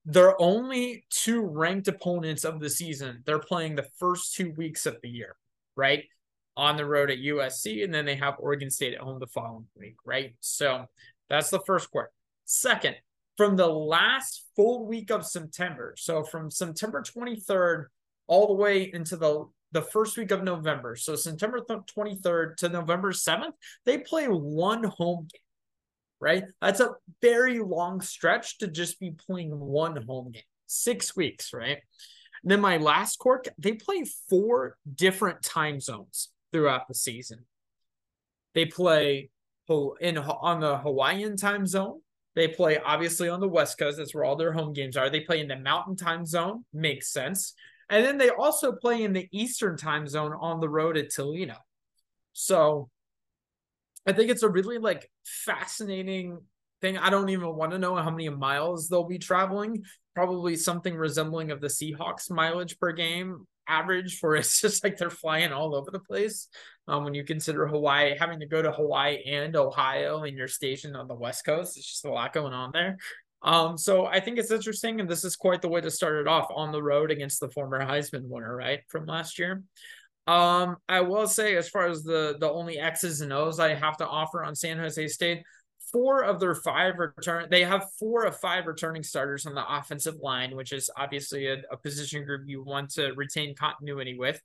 [0.06, 3.24] They're only two ranked opponents of the season.
[3.26, 5.36] They're playing the first two weeks of the year,
[5.76, 6.04] right?
[6.58, 9.68] on the road at USC, and then they have Oregon State at home the following
[9.78, 10.36] week, right?
[10.40, 10.86] So
[11.30, 12.12] that's the first quarter.
[12.46, 12.96] Second,
[13.38, 17.86] from the last full week of September, so from September 23rd
[18.28, 19.46] all the way into the
[19.76, 23.52] the first week of November, so September 23rd to November 7th,
[23.86, 25.42] they play one home game,
[26.22, 26.44] right?
[26.62, 30.44] That's a very long stretch to just be playing one home game.
[30.66, 31.80] Six weeks, right?
[32.42, 37.40] And then my last quirk, they play four different time zones throughout the season.
[38.54, 39.30] They play
[40.00, 42.00] in on the Hawaiian time zone.
[42.34, 43.98] They play obviously on the West Coast.
[43.98, 45.10] That's where all their home games are.
[45.10, 46.64] They play in the Mountain time zone.
[46.72, 47.56] Makes sense.
[47.90, 51.56] And then they also play in the Eastern time zone on the road at Toledo.
[52.34, 52.90] So
[54.08, 56.40] I think it's a really like fascinating
[56.82, 56.98] thing.
[56.98, 59.84] I don't even want to know how many miles they'll be traveling.
[60.16, 65.10] Probably something resembling of the Seahawks mileage per game average for it's just like they're
[65.10, 66.48] flying all over the place.
[66.88, 70.96] Um, when you consider Hawaii having to go to Hawaii and Ohio and you're stationed
[70.96, 72.98] on the West Coast, it's just a lot going on there.
[73.46, 76.28] Um, so I think it's interesting, and this is quite the way to start it
[76.28, 79.64] off on the road against the former Heisman winner, right, from last year.
[80.28, 83.98] Um, I will say, as far as the the only X's and O's I have
[83.98, 85.44] to offer on San Jose State,
[85.92, 90.16] four of their five return they have four of five returning starters on the offensive
[90.22, 94.42] line which is obviously a, a position group you want to retain continuity with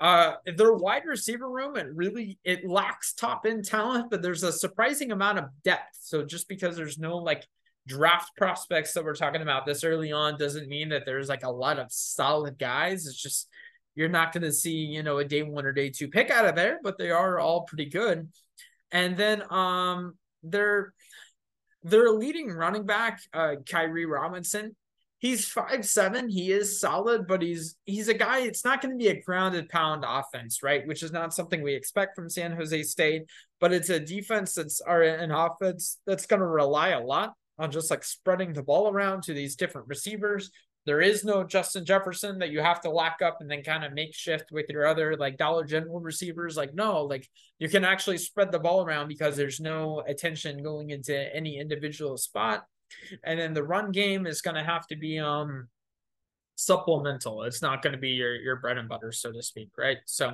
[0.00, 4.52] uh their wide receiver room it really it lacks top end talent but there's a
[4.52, 7.46] surprising amount of depth so just because there's no like
[7.86, 11.50] draft prospects that we're talking about this early on doesn't mean that there's like a
[11.50, 13.48] lot of solid guys it's just
[13.94, 16.44] you're not going to see you know a day one or day two pick out
[16.44, 18.28] of there but they are all pretty good
[18.92, 20.92] and then um their
[21.82, 24.76] their leading running back, uh, Kairee Robinson,
[25.18, 26.28] he's five seven.
[26.28, 28.40] He is solid, but he's he's a guy.
[28.40, 30.86] It's not going to be a grounded pound offense, right?
[30.86, 33.22] Which is not something we expect from San Jose State.
[33.60, 37.70] But it's a defense that's or an offense that's going to rely a lot on
[37.70, 40.50] just like spreading the ball around to these different receivers
[40.84, 43.92] there is no Justin Jefferson that you have to lock up and then kind of
[43.92, 46.56] make shift with your other like Dollar General receivers.
[46.56, 50.90] Like, no, like you can actually spread the ball around because there's no attention going
[50.90, 52.64] into any individual spot.
[53.22, 55.68] And then the run game is going to have to be um
[56.56, 57.44] supplemental.
[57.44, 59.98] It's not going to be your your bread and butter, so to speak, right?
[60.04, 60.28] So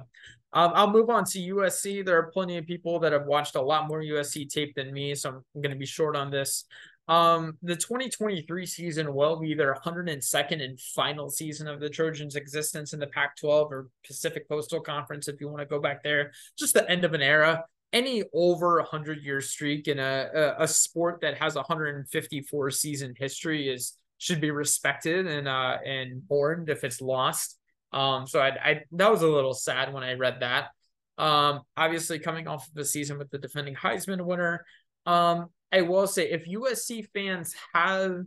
[0.54, 2.04] um, I'll move on to USC.
[2.04, 5.14] There are plenty of people that have watched a lot more USC tape than me,
[5.14, 6.64] so I'm going to be short on this.
[7.08, 12.92] Um, the 2023 season will be their 102nd and final season of the Trojans' existence
[12.92, 16.32] in the Pac 12 or Pacific Coastal Conference, if you want to go back there.
[16.58, 17.64] Just the end of an era.
[17.94, 23.70] Any over 100 year streak in a, a, a sport that has 154 season history
[23.70, 27.56] is should be respected and uh and mourned if it's lost.
[27.92, 30.68] Um, so I, I that was a little sad when I read that.
[31.16, 34.66] Um, obviously coming off of a season with the defending Heisman winner.
[35.06, 38.24] Um, I will say if USC fans have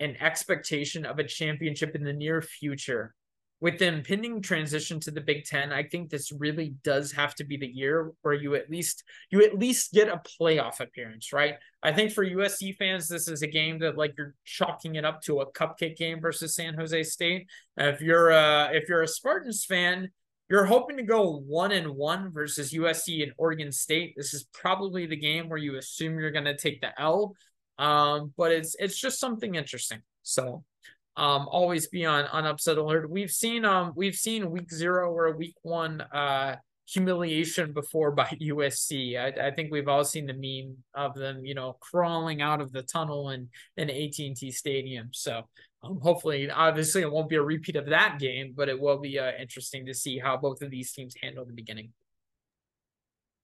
[0.00, 3.14] an expectation of a championship in the near future,
[3.62, 7.44] with the impending transition to the Big Ten, I think this really does have to
[7.44, 11.54] be the year where you at least you at least get a playoff appearance, right?
[11.80, 15.22] I think for USC fans, this is a game that like you're chalking it up
[15.22, 17.46] to a cupcake game versus San Jose State.
[17.76, 20.10] If you're a if you're a Spartans fan,
[20.52, 24.12] you're hoping to go one and one versus USC and Oregon State.
[24.18, 27.34] This is probably the game where you assume you're going to take the L.
[27.78, 30.02] Um, but it's it's just something interesting.
[30.22, 30.62] So
[31.16, 33.08] um, always be on on upset alert.
[33.08, 39.18] We've seen um we've seen week zero or week one uh humiliation before by USC.
[39.18, 42.72] I, I think we've all seen the meme of them, you know, crawling out of
[42.72, 45.08] the tunnel in in AT&T Stadium.
[45.12, 45.48] So
[45.82, 49.18] um, hopefully, obviously, it won't be a repeat of that game, but it will be
[49.18, 51.92] uh, interesting to see how both of these teams handle the beginning.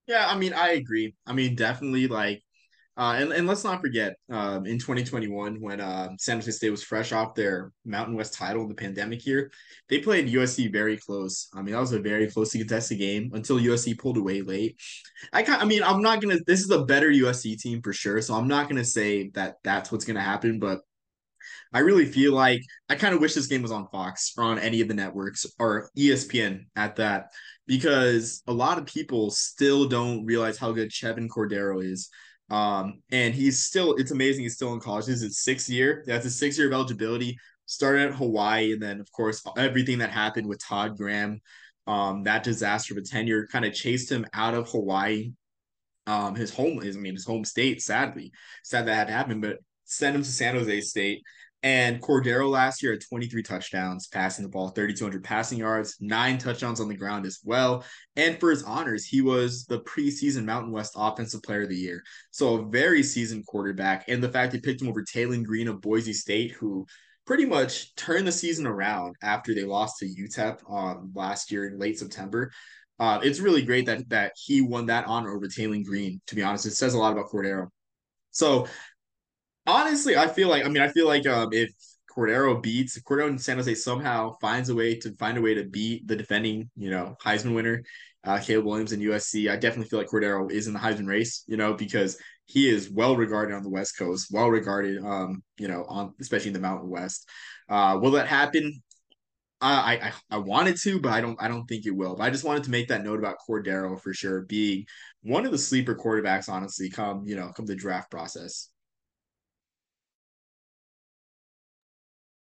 [0.06, 1.14] Yeah, I mean, I agree.
[1.26, 2.42] I mean, definitely like
[2.98, 6.82] uh, and, and let's not forget, um, in 2021, when uh, San Jose State was
[6.82, 9.52] fresh off their Mountain West title in the pandemic year,
[9.88, 11.46] they played USC very close.
[11.54, 14.80] I mean, that was a very closely contested game until USC pulled away late.
[15.32, 16.38] I I mean, I'm not gonna.
[16.44, 19.92] This is a better USC team for sure, so I'm not gonna say that that's
[19.92, 20.58] what's gonna happen.
[20.58, 20.80] But
[21.72, 24.58] I really feel like I kind of wish this game was on Fox or on
[24.58, 27.26] any of the networks or ESPN at that,
[27.66, 32.08] because a lot of people still don't realize how good Chevan Cordeiro is.
[32.50, 35.06] Um, and he's still, it's amazing he's still in college.
[35.06, 36.02] This is his sixth year.
[36.06, 37.36] That's a six year of eligibility.
[37.66, 41.42] Started at Hawaii, and then of course everything that happened with Todd Graham,
[41.86, 45.32] um, that disaster of a tenure kind of chased him out of Hawaii.
[46.06, 48.32] Um, his home, his, I mean, his home state, sadly,
[48.64, 51.22] sad that had happened, but sent him to San Jose State.
[51.64, 56.80] And Cordeiro last year at 23 touchdowns, passing the ball, 3,200 passing yards, nine touchdowns
[56.80, 57.84] on the ground as well.
[58.14, 62.02] And for his honors, he was the preseason Mountain West Offensive Player of the Year.
[62.30, 64.04] So a very seasoned quarterback.
[64.06, 66.86] And the fact they picked him over Taylen Green of Boise State, who
[67.26, 71.78] pretty much turned the season around after they lost to UTEP um, last year in
[71.78, 72.52] late September.
[73.00, 76.20] Uh, it's really great that that he won that honor over Taylen Green.
[76.28, 77.68] To be honest, it says a lot about Cordeiro.
[78.30, 78.66] So
[79.68, 81.70] honestly, I feel like I mean I feel like um, if
[82.10, 85.64] Cordeiro beats Cordeiro and San Jose somehow finds a way to find a way to
[85.64, 87.82] beat the defending you know Heisman winner
[88.24, 91.44] uh, Caleb Williams in USC, I definitely feel like Cordeiro is in the Heisman race.
[91.46, 95.68] You know because he is well regarded on the West Coast, well regarded um you
[95.68, 97.28] know on especially in the Mountain West.
[97.68, 98.82] Uh, will that happen?
[99.60, 102.16] I, I I wanted to, but I don't I don't think it will.
[102.16, 104.84] But I just wanted to make that note about Cordeiro for sure being
[105.22, 108.70] one of the sleeper quarterbacks, honestly, come you know come the draft process.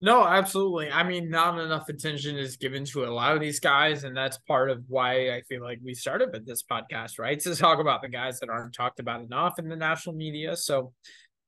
[0.05, 0.91] No, absolutely.
[0.91, 4.37] I mean, not enough attention is given to a lot of these guys, and that's
[4.37, 7.41] part of why I feel like we started with this podcast, right?
[7.45, 10.57] To talk about the guys that aren't talked about enough in the national media.
[10.59, 10.93] So,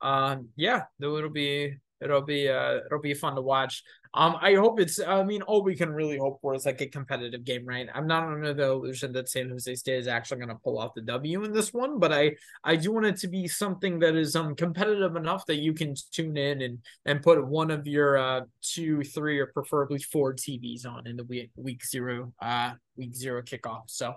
[0.00, 3.82] um, yeah, it'll be it'll be uh it'll be fun to watch.
[4.14, 4.98] Um, I hope it's.
[4.98, 7.86] I mean, all we can really hope for is like a competitive game, right?
[7.94, 10.94] I'm not under the illusion that San Jose State is actually going to pull off
[10.94, 14.16] the W in this one, but I I do want it to be something that
[14.16, 18.16] is um competitive enough that you can tune in and and put one of your
[18.16, 23.14] uh two, three, or preferably four TVs on in the week week zero uh week
[23.14, 23.82] zero kickoff.
[23.88, 24.14] So,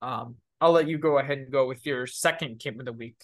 [0.00, 3.16] um, I'll let you go ahead and go with your second game of the week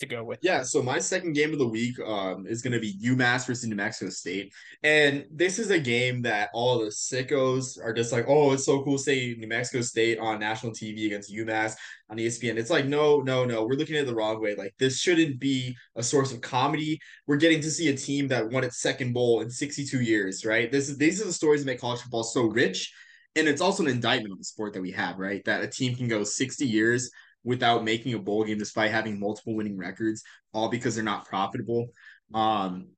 [0.00, 0.38] to go with.
[0.42, 3.66] Yeah, so my second game of the week um, is going to be UMass versus
[3.66, 4.52] New Mexico State.
[4.82, 8.82] And this is a game that all the sickos are just like, oh, it's so
[8.82, 11.74] cool say New Mexico State on national TV against UMass
[12.10, 12.56] on ESPN.
[12.56, 14.54] It's like, no, no, no, we're looking at it the wrong way.
[14.54, 16.98] Like, this shouldn't be a source of comedy.
[17.26, 20.70] We're getting to see a team that won its second bowl in 62 years, right?
[20.70, 22.92] This is These are the stories that make college football so rich.
[23.34, 25.44] And it's also an indictment of the sport that we have, right?
[25.44, 27.10] That a team can go 60 years
[27.46, 31.86] without making a bowl game despite having multiple winning records, all because they're not profitable.
[32.34, 32.88] Um,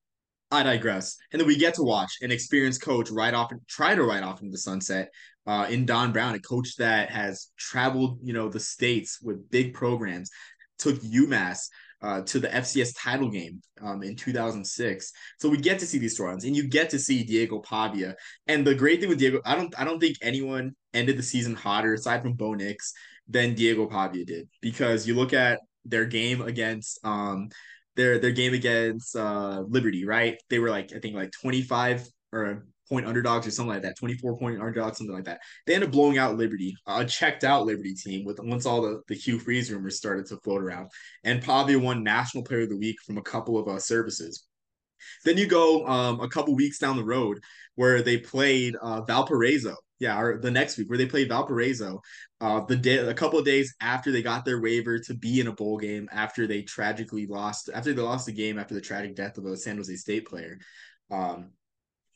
[0.50, 1.18] I digress.
[1.30, 4.40] And then we get to watch an experienced coach right off try to ride off
[4.40, 5.11] into the sunset
[5.46, 9.74] uh, in Don Brown, a coach that has traveled, you know, the states with big
[9.74, 10.30] programs,
[10.78, 11.68] took UMass
[12.02, 15.12] uh, to the FCS title game um, in 2006.
[15.38, 18.14] So we get to see these storylines, and you get to see Diego Pavia.
[18.46, 21.54] And the great thing with Diego, I don't, I don't think anyone ended the season
[21.54, 22.92] hotter aside from Bo Nix
[23.28, 27.48] than Diego Pavia did because you look at their game against um
[27.96, 30.40] their their game against uh Liberty, right?
[30.48, 34.38] They were like I think like 25 or point underdogs or something like that, 24
[34.38, 35.40] point underdogs, something like that.
[35.66, 39.03] They ended up blowing out Liberty, a checked out Liberty team with once all the,
[39.09, 40.90] the Hugh Freeze rumors started to float around.
[41.24, 44.44] And Pavia won National Player of the Week from a couple of uh, services.
[45.24, 47.38] Then you go um, a couple weeks down the road
[47.77, 52.01] where they played uh, Valparaiso yeah, or the next week where they played Valparaiso,
[52.40, 55.48] uh, the day a couple of days after they got their waiver to be in
[55.48, 59.16] a bowl game after they tragically lost after they lost the game after the tragic
[59.16, 60.59] death of a San Jose State player.
[61.11, 61.51] Um,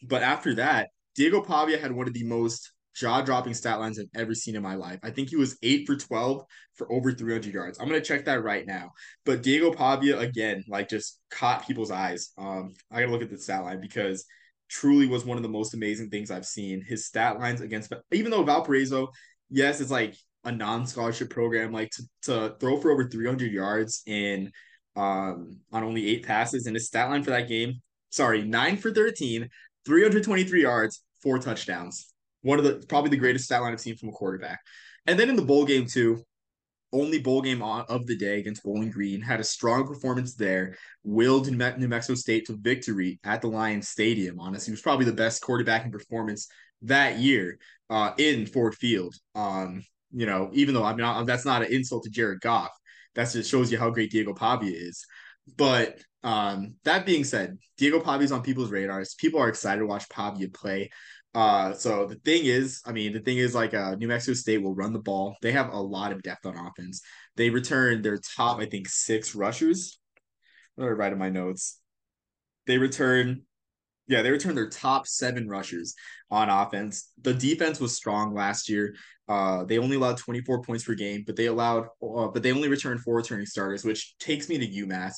[0.09, 4.35] but after that, Diego Pavia had one of the most jaw-dropping stat lines I've ever
[4.35, 4.99] seen in my life.
[5.03, 7.79] I think he was eight for twelve for over 300 yards.
[7.79, 8.91] I'm gonna check that right now.
[9.25, 12.31] But Diego Pavia again, like just caught people's eyes.
[12.39, 14.25] Um, I gotta look at the stat line because
[14.69, 16.83] truly was one of the most amazing things I've seen.
[16.87, 19.09] His stat lines against, even though Valparaiso,
[19.51, 24.51] yes, it's like a non-scholarship program, like to, to throw for over 300 yards in
[24.97, 28.93] um on only eight passes, and his stat line for that game, sorry, nine for
[28.93, 29.49] 13,
[29.85, 32.13] 323 yards, four touchdowns.
[32.43, 34.61] One of the probably the greatest stat line I've seen from a quarterback.
[35.07, 36.25] And then in the bowl game too,
[36.93, 41.51] only bowl game of the day against Bowling Green, had a strong performance there, willed
[41.51, 44.39] New Mexico State to victory at the Lions Stadium.
[44.39, 46.49] Honestly, was probably the best quarterbacking performance
[46.83, 47.59] that year
[47.89, 49.15] uh, in Ford Field.
[49.35, 52.71] Um, you know, even though I'm not, that's not an insult to Jared Goff.
[53.15, 55.05] That just shows you how great Diego Pavia is.
[55.57, 59.15] But um, that being said, Diego Pavia's on people's radars.
[59.15, 60.91] People are excited to watch Pavia play.
[61.35, 64.63] Uh, so the thing is, I mean, the thing is, like, uh, New Mexico State
[64.63, 65.37] will run the ball.
[65.41, 67.01] They have a lot of depth on offense.
[67.37, 69.99] They return their top, I think, six rushers.
[70.75, 71.79] What did I write in my notes?
[72.67, 73.43] They return,
[74.07, 75.95] yeah, they return their top seven rushers
[76.31, 77.11] on offense.
[77.21, 78.95] The defense was strong last year.
[79.27, 82.69] Uh, they only allowed 24 points per game, but they allowed, uh, but they only
[82.69, 85.15] returned four returning starters, which takes me to UMass.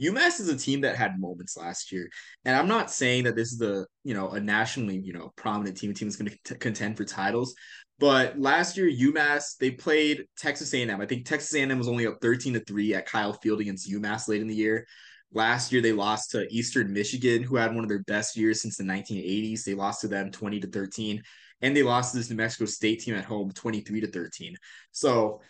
[0.00, 2.08] UMass is a team that had moments last year,
[2.44, 5.76] and I'm not saying that this is a you know a nationally you know prominent
[5.76, 7.54] team, a team that's going to contend for titles.
[7.98, 11.00] But last year, UMass they played Texas A&M.
[11.00, 14.28] I think Texas A&M was only up 13 to three at Kyle Field against UMass
[14.28, 14.86] late in the year.
[15.32, 18.76] Last year, they lost to Eastern Michigan, who had one of their best years since
[18.76, 19.64] the 1980s.
[19.64, 21.22] They lost to them 20 to 13,
[21.60, 24.56] and they lost to this New Mexico State team at home 23 to 13.
[24.92, 25.40] So,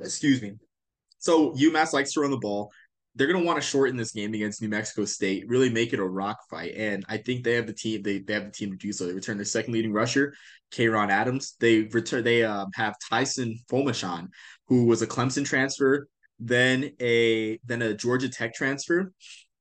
[0.00, 0.54] excuse me.
[1.18, 2.70] So UMass likes to run the ball
[3.16, 5.98] they're going to want to shorten this game against New Mexico State, really make it
[5.98, 6.74] a rock fight.
[6.76, 8.02] And I think they have the team.
[8.02, 9.06] They, they have the team to do so.
[9.06, 10.34] They return their second leading rusher,
[10.70, 11.56] Kayron Adams.
[11.58, 12.24] They return.
[12.24, 14.28] They um, have Taisun Phommachanh,
[14.68, 16.08] who was a Clemson transfer,
[16.38, 19.12] then a then a Georgia Tech transfer,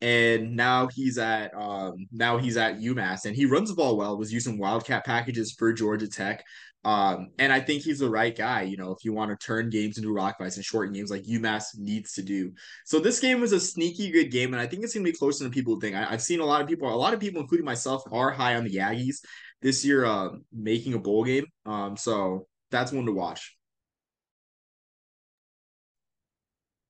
[0.01, 4.17] and now he's at um now he's at UMass and he runs the ball well.
[4.17, 6.43] Was using Wildcat packages for Georgia Tech.
[6.85, 9.71] Um, and I think he's the right guy, you know, if you want to turn
[9.71, 12.53] games into rock fights and shorten games like UMass needs to do.
[12.85, 15.43] So this game was a sneaky good game, and I think it's gonna be closer
[15.43, 15.95] than people think.
[15.95, 18.55] I, have seen a lot of people, a lot of people, including myself, are high
[18.55, 19.17] on the Aggies
[19.63, 21.47] this year, uh, making a bowl game.
[21.65, 23.57] Um, so that's one to watch.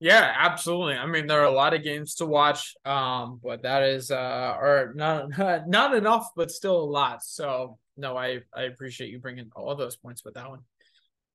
[0.01, 0.95] Yeah, absolutely.
[0.95, 4.57] I mean, there are a lot of games to watch, um, but that is uh,
[4.59, 5.29] or not
[5.69, 7.23] not enough, but still a lot.
[7.23, 10.61] So no, I I appreciate you bringing all those points with that one.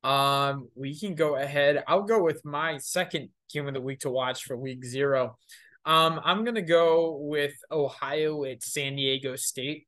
[0.02, 1.84] Um, we can go ahead.
[1.86, 5.36] I'll go with my second game of the week to watch for week zero.
[5.84, 9.86] Um, I'm gonna go with Ohio at San Diego State.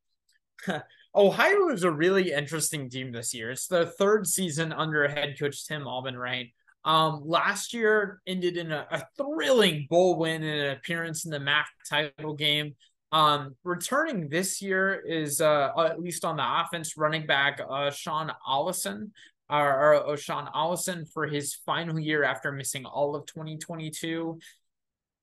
[1.14, 3.50] Ohio is a really interesting team this year.
[3.50, 6.48] It's the third season under head coach Tim Albin-Wright.
[6.84, 11.38] Um, last year ended in a, a thrilling bowl win and an appearance in the
[11.38, 12.74] MAC title game.
[13.12, 18.32] Um, returning this year is uh, at least on the offense running back uh, Sean
[18.48, 19.12] Allison
[19.50, 24.38] or, or Sean Allison for his final year after missing all of 2022.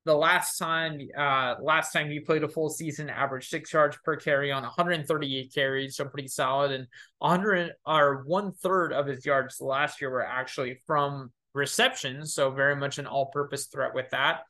[0.05, 4.15] The last time, uh, last time he played a full season, averaged six yards per
[4.15, 6.71] carry on 138 carries, so pretty solid.
[6.71, 6.87] And
[7.17, 12.75] 100 or one third of his yards last year were actually from receptions, so very
[12.75, 14.41] much an all-purpose threat with that.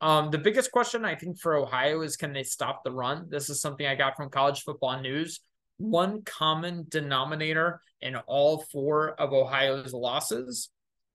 [0.00, 3.26] Um, the biggest question I think for Ohio is can they stop the run?
[3.30, 5.40] This is something I got from College Football News.
[5.78, 10.70] One common denominator in all four of Ohio's losses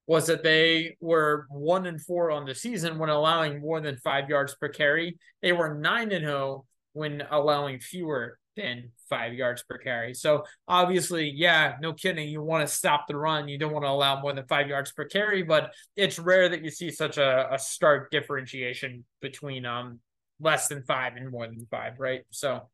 [0.08, 4.30] was that they were one and four on the season when allowing more than five
[4.30, 5.18] yards per carry.
[5.42, 10.14] They were nine and zero oh when allowing fewer than five yards per carry.
[10.14, 12.30] So obviously, yeah, no kidding.
[12.30, 13.48] You want to stop the run.
[13.48, 16.64] You don't want to allow more than five yards per carry, but it's rare that
[16.64, 20.00] you see such a, a stark differentiation between um
[20.40, 22.24] less than five and more than five, right?
[22.32, 22.70] So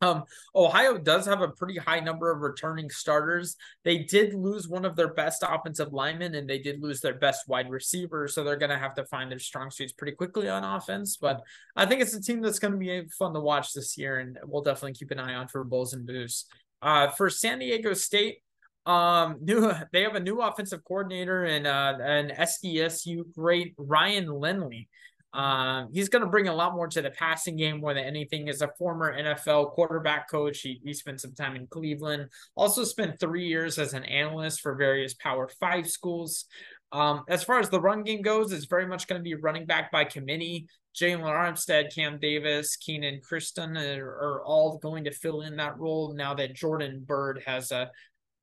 [0.00, 0.24] um,
[0.54, 3.56] Ohio does have a pretty high number of returning starters.
[3.84, 7.48] They did lose one of their best offensive linemen and they did lose their best
[7.48, 8.28] wide receiver.
[8.28, 11.16] So they're going to have to find their strong suits pretty quickly on offense.
[11.16, 11.42] But
[11.76, 14.18] I think it's a team that's going to be fun to watch this year.
[14.18, 16.46] And we'll definitely keep an eye on for Bulls and Boosts.
[16.82, 18.38] Uh, for San Diego State,
[18.86, 24.88] um, new they have a new offensive coordinator and uh, an SDSU great Ryan Lindley.
[25.34, 28.48] Um, he's going to bring a lot more to the passing game more than anything.
[28.48, 32.28] As a former NFL quarterback coach, he, he spent some time in Cleveland.
[32.54, 36.46] Also spent three years as an analyst for various Power Five schools.
[36.92, 39.66] Um, as far as the run game goes, it's very much going to be running
[39.66, 40.68] back by committee.
[40.94, 46.14] Jaylon Armstead, Cam Davis, Kenan Christon are, are, all going to fill in that role
[46.14, 47.86] now that Jordan Byrd has uh,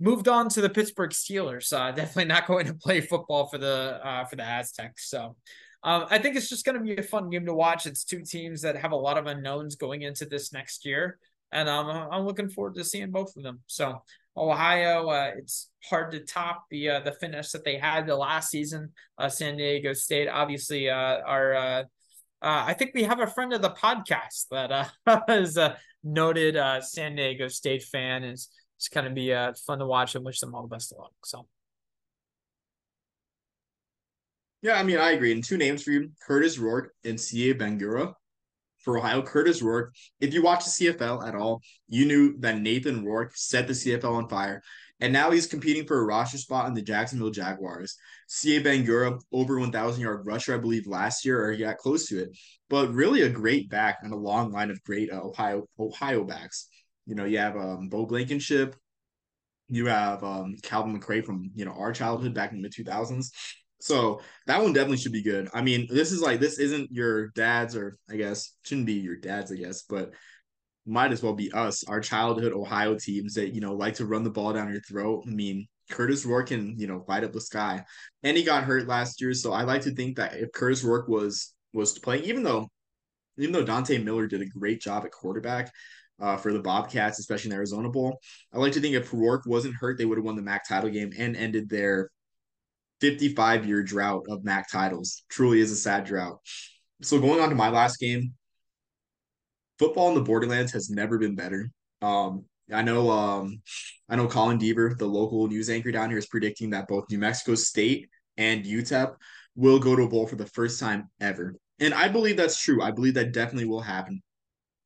[0.02, 1.72] moved on to the Pittsburgh Steelers.
[1.72, 5.10] Uh, definitely not going to play football for the uh, for the Aztecs.
[5.10, 5.38] So
[5.84, 7.86] um, I think it's just going to be a fun game to watch.
[7.86, 11.18] It's two teams that have a lot of unknowns going into this next year,
[11.52, 13.62] and um, I'm looking forward to seeing both of them.
[13.68, 14.02] So
[14.38, 18.50] Ohio, uh, it's hard to top the uh, the finish that they had the last
[18.50, 18.92] season.
[19.18, 21.54] Uh, San Diego State, obviously, uh, are.
[21.54, 21.84] Uh,
[22.44, 26.58] uh, I think we have a friend of the podcast that uh, is a noted
[26.84, 28.24] San Diego State fan.
[28.24, 29.32] Is it's going to be
[29.66, 31.14] fun to watch and wish them all the best of luck.
[31.26, 31.48] So.
[34.62, 35.32] Yeah, I mean, I agree.
[35.32, 38.14] And two names for you Kurtis Rourke and Sieh Bangura.
[38.80, 43.06] For Ohio, Kurtis Rourke, if you watch the CFL at all, you knew that Nathan
[43.06, 44.64] Rourke set the CFL on fire.
[45.00, 47.96] And now he's competing for a roster spot in the Jacksonville Jaguars.
[48.28, 52.24] Sieh Bangura, over 1,000 yard rusher, I believe, last year, or he got close to
[52.24, 52.36] it.
[52.70, 56.68] But really a great back and a long line of great uh, Ohio Ohio backs.
[57.06, 58.76] You know, you have um, Beau Blankenship,
[59.70, 63.32] you have um, Kalvin McRae from you know our childhood back in the mid 2000s.
[63.82, 65.50] So that one definitely should be good.
[65.54, 69.16] I mean, this is like this isn't your dad's, or I guess shouldn't be your
[69.16, 70.14] dad's, I guess, but
[70.86, 74.24] might as well be us, our childhood Ohio teams that you know like to run
[74.24, 75.24] the ball down your throat.
[75.28, 77.84] I mean, Kurtis Rourke can you know light up the sky,
[78.24, 81.08] and he got hurt last year, so I like to think that if Kurtis Rourke
[81.08, 82.70] was was playing, even though
[83.38, 85.72] even though Dante Miller did a great job at quarterback.
[86.20, 88.20] Uh, for the Bobcats, especially in the Arizona Bowl.
[88.54, 90.92] I like to think if Rourke wasn't hurt, they would have won the MAC title
[90.92, 92.12] game and ended their
[93.02, 95.24] 55 year drought of MAC titles.
[95.30, 96.40] Truly is a sad drought.
[97.02, 98.34] So going on to my last game,
[99.80, 101.72] football in the Borderlands has never been better.
[102.02, 103.62] Um, I know um,
[104.08, 107.18] I know Colin Deaver, the local news anchor down here, is predicting that both New
[107.18, 109.16] Mexico State and UTEP
[109.56, 111.56] will go to a bowl for the first time ever.
[111.80, 112.82] And I believe that's true.
[112.82, 114.22] I believe that definitely will happen.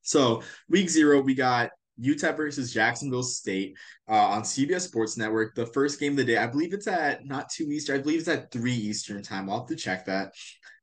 [0.02, 1.70] So week zero, we got
[2.00, 3.76] UTEP versus Jacksonville State
[4.08, 5.54] uh, on CBS Sports Network.
[5.54, 8.20] The first game of the day, I believe it's at not two Eastern, I believe
[8.20, 9.48] it's at three Eastern time.
[9.48, 10.32] I'll have to check that.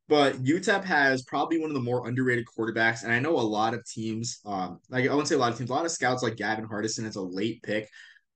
[0.10, 3.74] But UTEP has probably one of the more underrated quarterbacks, and I know a lot
[3.74, 6.24] of teams, um, like I wouldn't say a lot of teams, a lot of scouts
[6.24, 7.88] like Gavin Hardison is a late pick.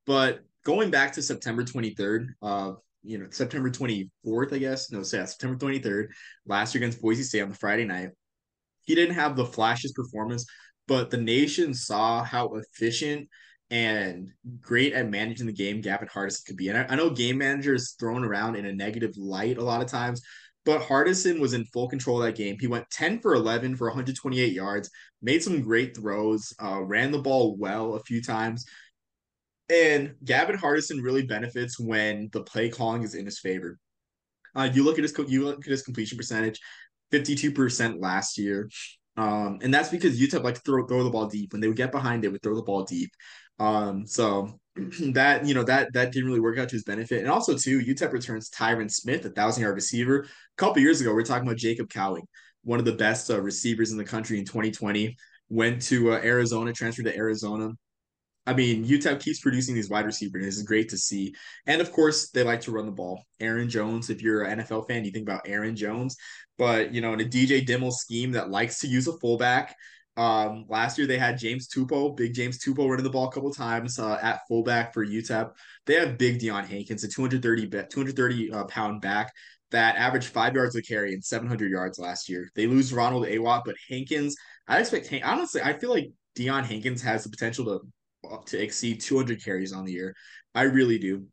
[0.06, 2.72] But going back to September 23rd, uh,
[3.04, 4.92] you know, September 24th, I guess.
[4.92, 6.08] No, yeah, September 23rd,
[6.46, 8.10] last year against Boise State on the Friday night.
[8.84, 10.46] He didn't have the flashiest performance,
[10.88, 13.28] but the nation saw how efficient
[13.70, 14.30] and
[14.62, 16.70] great at managing the game Gavin Hardison could be.
[16.70, 19.82] And I, I know game manager is thrown around in a negative light a lot
[19.82, 20.22] of times,
[20.64, 22.58] but Hardison was in full control of that game.
[22.60, 24.90] He went 10 for 11 for 128 yards,
[25.22, 28.66] made some great throws, uh, ran the ball well a few times.
[29.70, 33.78] And Gavin Hardison really benefits when the play calling is in his favor.
[34.56, 36.60] Uh, you look at his you look at his completion percentage,
[37.12, 38.70] 52% last year.
[39.18, 41.52] Um, and that's because UTEP like throw throw the ball deep.
[41.52, 43.12] When they would get behind, they would throw the ball deep.
[43.60, 44.60] Um, so
[45.12, 47.22] that you know that that didn't really work out to his benefit.
[47.22, 50.20] And also too, UTEP returns Tyrin Smith, a thousand yard receiver.
[50.22, 52.28] A couple years ago, we are talking about Jacob Cowing,
[52.64, 55.16] one of the best uh, receivers in the country in 2020.
[55.50, 57.72] Went to uh, Arizona, transferred to Arizona.
[58.48, 60.58] I mean, UTEP keeps producing these wide receivers.
[60.58, 61.36] Is great to see.
[61.68, 63.24] And of course, they like to run the ball.
[63.40, 66.16] Aaron Jones, if you're an NFL fan, you think about Aaron Jones.
[66.58, 69.76] But, you know, in a DJ Dimel scheme that likes to use a fullback,
[70.16, 73.54] um, last year they had James Tupou, big James Tupou running the ball a couple
[73.54, 75.52] times uh, at fullback for UTEP.
[75.86, 79.32] They have big Deion Hankins, a 230 230 uh, pound back
[79.70, 82.50] that averaged five yards a carry and 700 yards last year.
[82.56, 84.36] They lose Ronald Awatt, but Hankins,
[84.68, 87.82] I expect honestly, I feel like Deion Hankins has the potential to
[88.48, 90.16] to exceed 200 carries on the year.
[90.54, 91.26] I really do.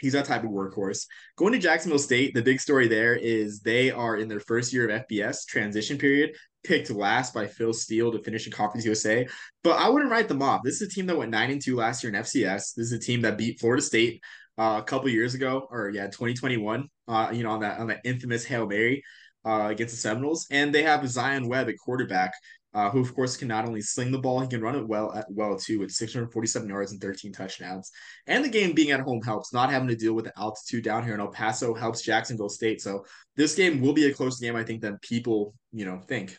[0.00, 1.06] He's that type of workhorse.
[1.36, 4.88] Going to Jacksonville State, the big story there is they are in their first year
[4.88, 6.34] of FBS transition period,
[6.64, 9.26] picked last by Phil Steele to finish in Conference USA.
[9.62, 10.62] But I wouldn't write them off.
[10.64, 12.74] This is a team that went nine and two last year in FCS.
[12.74, 14.22] This is a team that beat Florida State
[14.58, 16.88] uh, a couple years ago, or yeah, 2021.
[17.06, 19.02] Uh, you know, on that on that infamous Hail Mary
[19.44, 22.32] uh, against the Seminoles, and they have Zion Webb at quarterback,
[22.72, 25.12] uh, who of course can not only sling the ball, he can run it well
[25.12, 27.90] at well too, with 647 yards and 13 touchdowns.
[28.26, 29.52] And the game being at home helps.
[29.52, 32.80] Not having to deal with the altitude down here in El Paso helps Jacksonville State.
[32.80, 33.04] So
[33.36, 36.38] this game will be a close game, I think, than people you know think.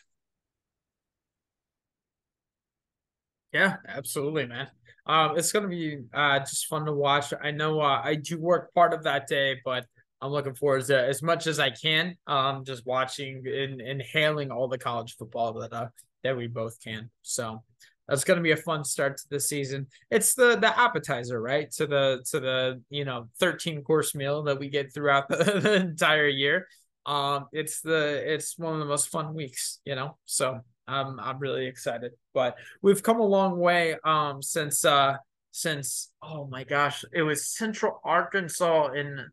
[3.52, 4.68] Yeah, absolutely, man.
[5.04, 7.34] Um, it's gonna be uh just fun to watch.
[7.42, 9.84] I know uh, I do work part of that day, but
[10.22, 12.16] I'm looking forward to as much as I can.
[12.26, 15.88] Um, just watching and inhaling all the college football that uh
[16.22, 17.10] that we both can.
[17.22, 17.62] So
[18.08, 19.86] that's going to be a fun start to the season.
[20.10, 21.70] It's the the appetizer, right?
[21.72, 25.74] To the to the you know 13 course meal that we get throughout the, the
[25.74, 26.66] entire year.
[27.06, 30.16] Um, it's the it's one of the most fun weeks, you know.
[30.24, 32.12] So I'm I'm really excited.
[32.34, 35.16] But we've come a long way um since uh
[35.52, 39.26] since oh my gosh, it was Central Arkansas in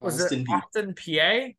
[0.00, 1.56] was Austin, it Austin Peay?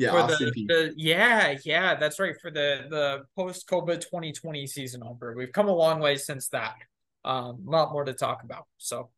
[0.00, 2.34] Yeah, for the, the, yeah, yeah, that's right.
[2.40, 6.76] For the the post COVID 2020 season over, we've come a long way since that.
[7.22, 8.64] Um, a lot more to talk about.
[8.78, 9.10] So,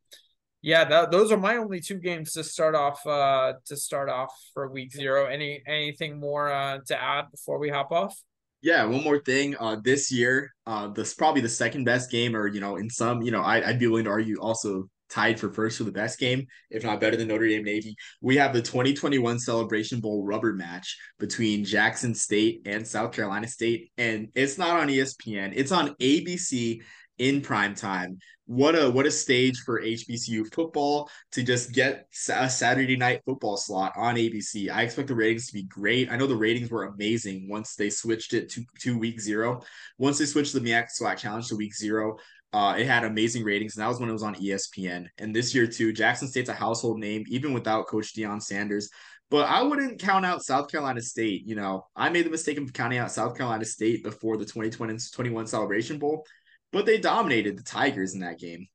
[0.61, 3.07] yeah, that, those are my only two games to start off.
[3.07, 5.27] Uh, to start off for week zero.
[5.27, 8.21] Any anything more uh, to add before we hop off?
[8.61, 9.55] Yeah, one more thing.
[9.61, 13.23] Uh, this year, uh, this probably the second best game, or you know, in some,
[13.23, 16.19] you know, I, I'd be willing to argue also tied for first for the best
[16.19, 17.95] game, if not better than Notre Dame Navy.
[18.21, 23.91] We have the 2021 Celebration Bowl rubber match between Jackson State and South Carolina State,
[23.99, 25.53] and it's not on ESPN.
[25.55, 26.83] It's on ABC
[27.19, 28.19] in prime time.
[28.47, 33.57] What a what a stage for HBCU football to just get a Saturday night football
[33.57, 34.71] slot on ABC.
[34.71, 36.11] I expect the ratings to be great.
[36.11, 39.63] I know the ratings were amazing once they switched it to, to week zero.
[39.97, 42.17] Once they switched the MEAC SWAC Challenge to week zero,
[42.53, 45.07] uh, it had amazing ratings, and that was when it was on ESPN.
[45.19, 48.91] And this year too, Jackson State's a household name, even without Coach Deion Sanders.
[49.31, 51.47] But I wouldn't count out South Carolina State.
[51.47, 54.99] You know, I made the mistake of counting out South Carolina State before the 2020
[55.15, 56.27] 21 Celebration Bowl,
[56.71, 58.67] but they dominated the Tigers in that game.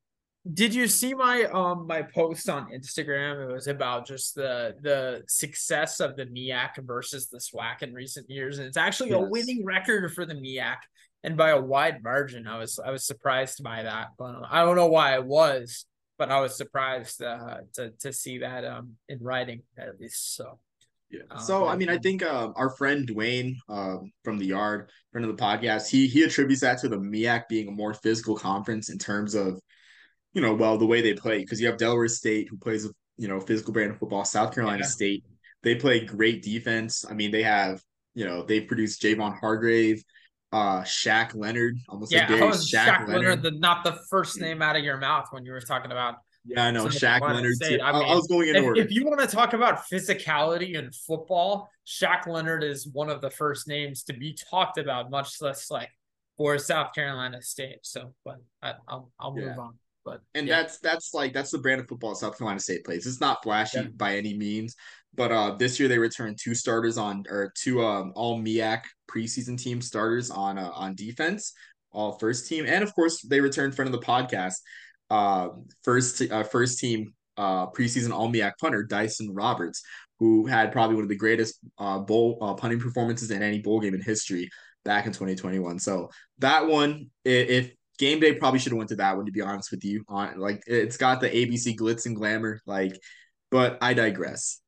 [0.54, 3.50] Did you see my um my post on Instagram?
[3.50, 8.30] It was about just the the success of the MEAC versus the SWAC in recent
[8.30, 9.20] years, and it's actually yes.
[9.20, 10.78] a winning record for the MEAC
[11.24, 12.48] and by a wide margin.
[12.48, 15.86] I was I was surprised by that, but I don't know why I was
[16.18, 20.36] but I was surprised uh, to to see that um, in writing at least.
[20.36, 20.60] So.
[21.10, 21.22] Yeah.
[21.32, 25.26] Um, so I mean, I think uh, our friend Dwayne uh, from the Yard, friend
[25.26, 28.89] of the podcast, he he attributes that to the MEAC being a more physical conference
[28.89, 29.62] in terms of,
[30.34, 32.89] you know, well the way they play because you have Delaware State who plays a
[33.17, 34.89] you know physical brand of football, South Carolina yeah.
[34.89, 35.23] State
[35.63, 37.05] they play great defense.
[37.07, 37.82] I mean, they have
[38.13, 40.03] you know they produced Javon Hargrave,
[40.51, 41.78] uh Shaq Leonard.
[41.89, 44.84] Almost yeah, like was Shaq, Shaq Leonard, Leonard, the not the first name out of
[44.84, 46.15] your mouth when you were talking about.
[46.45, 47.55] Yeah, I know Shaq Leonard.
[47.61, 47.80] Too.
[47.84, 48.82] I, mean, I, was going in if, order.
[48.82, 53.30] If you want to talk about physicality in football, Shaq Leonard is one of the
[53.30, 55.89] first names to be talked about, much less like
[56.38, 57.80] for South Carolina State.
[57.82, 59.61] So, but I, will I'll move yeah.
[59.61, 59.73] on.
[60.08, 60.62] But and yeah.
[60.62, 63.05] that's that's like that's the brand of football South Carolina State plays.
[63.05, 63.88] It's not flashy yeah.
[63.93, 64.74] by any means,
[65.14, 69.62] but uh, this year they returned two starters on or two um all MEAC preseason
[69.62, 71.51] team starters on uh, on defense,
[71.91, 74.53] all first team, and of course they returned front of the podcast,
[75.10, 75.49] uh,
[75.84, 79.84] first uh, first team uh preseason all MEAC punter Dyson Roberts,
[80.20, 83.82] who had probably one of the greatest uh bowl uh, punting performances in any bowl
[83.82, 84.49] game in history
[84.86, 85.80] back in 2021.
[85.80, 89.41] So that one, if game day probably should have went to that one to be
[89.41, 93.00] honest with you on like it's got the abc glitz and glamour like
[93.50, 94.62] but i digress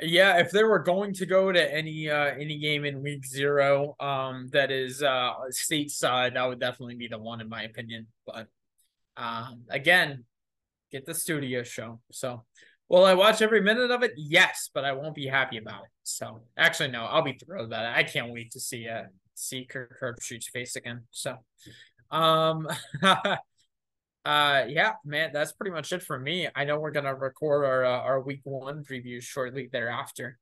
[0.00, 3.96] yeah, if they were going to go to any uh any game in week zero,
[3.98, 8.06] um, that is uh stateside, that would definitely be the one in my opinion.
[8.26, 8.48] But
[9.16, 10.24] um, again,
[10.92, 12.00] get the studio show.
[12.12, 12.44] So,
[12.90, 14.12] will I watch every minute of it?
[14.16, 15.90] Yes, but I won't be happy about it.
[16.02, 17.96] So, actually, no, I'll be thrilled about it.
[17.96, 19.04] I can't wait to see uh
[19.36, 21.04] see Kirk Herbstreit's face again.
[21.10, 21.36] So,
[22.10, 22.68] um.
[24.26, 26.48] Uh, yeah, man, that's pretty much it for me.
[26.52, 30.36] I know we're gonna record our uh, our week one preview shortly thereafter.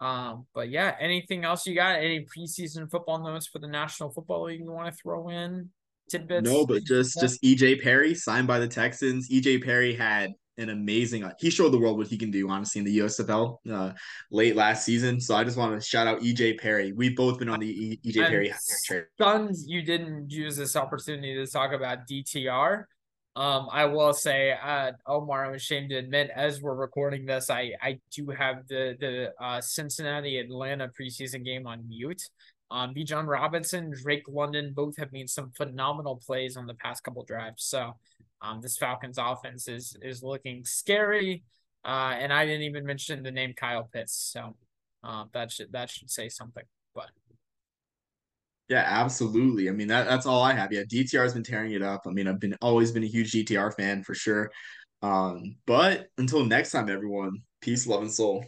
[0.00, 2.00] Um, but yeah, anything else you got?
[2.00, 5.70] Any preseason football notes for the National Football League you want to throw in?
[6.10, 6.50] Tidbits?
[6.50, 9.28] No, but just just EJ Perry signed by the Texans.
[9.30, 11.24] EJ Perry had an amazing.
[11.24, 13.92] Uh, he showed the world what he can do, honestly, in the USFL uh,
[14.30, 15.20] late last season.
[15.20, 16.92] So I just want to shout out EJ Perry.
[16.92, 18.54] We've both been on the e- EJ and Perry.
[19.18, 22.84] Sons, you didn't use this opportunity to talk about DTR.
[23.36, 27.72] Um, I will say, uh, Omar, I'm ashamed to admit, as we're recording this, I
[27.80, 32.22] I do have the the uh, Cincinnati Atlanta preseason game on mute.
[32.70, 37.24] Um, Bijan Robinson, Drake London, both have made some phenomenal plays on the past couple
[37.24, 37.64] drives.
[37.64, 37.94] So,
[38.40, 41.42] um, this Falcons offense is is looking scary.
[41.84, 44.56] Uh, and I didn't even mention the name Kyle Pitts, so
[45.04, 46.64] uh, that should that should say something.
[46.94, 47.10] But
[48.68, 49.68] yeah, absolutely.
[49.68, 50.72] I mean, that, that's all I have.
[50.72, 52.02] Yeah, DTR has been tearing it up.
[52.06, 54.50] I mean, I've been always been a huge DTR fan for sure.
[55.00, 58.44] Um, but until next time, everyone, peace, love, and soul.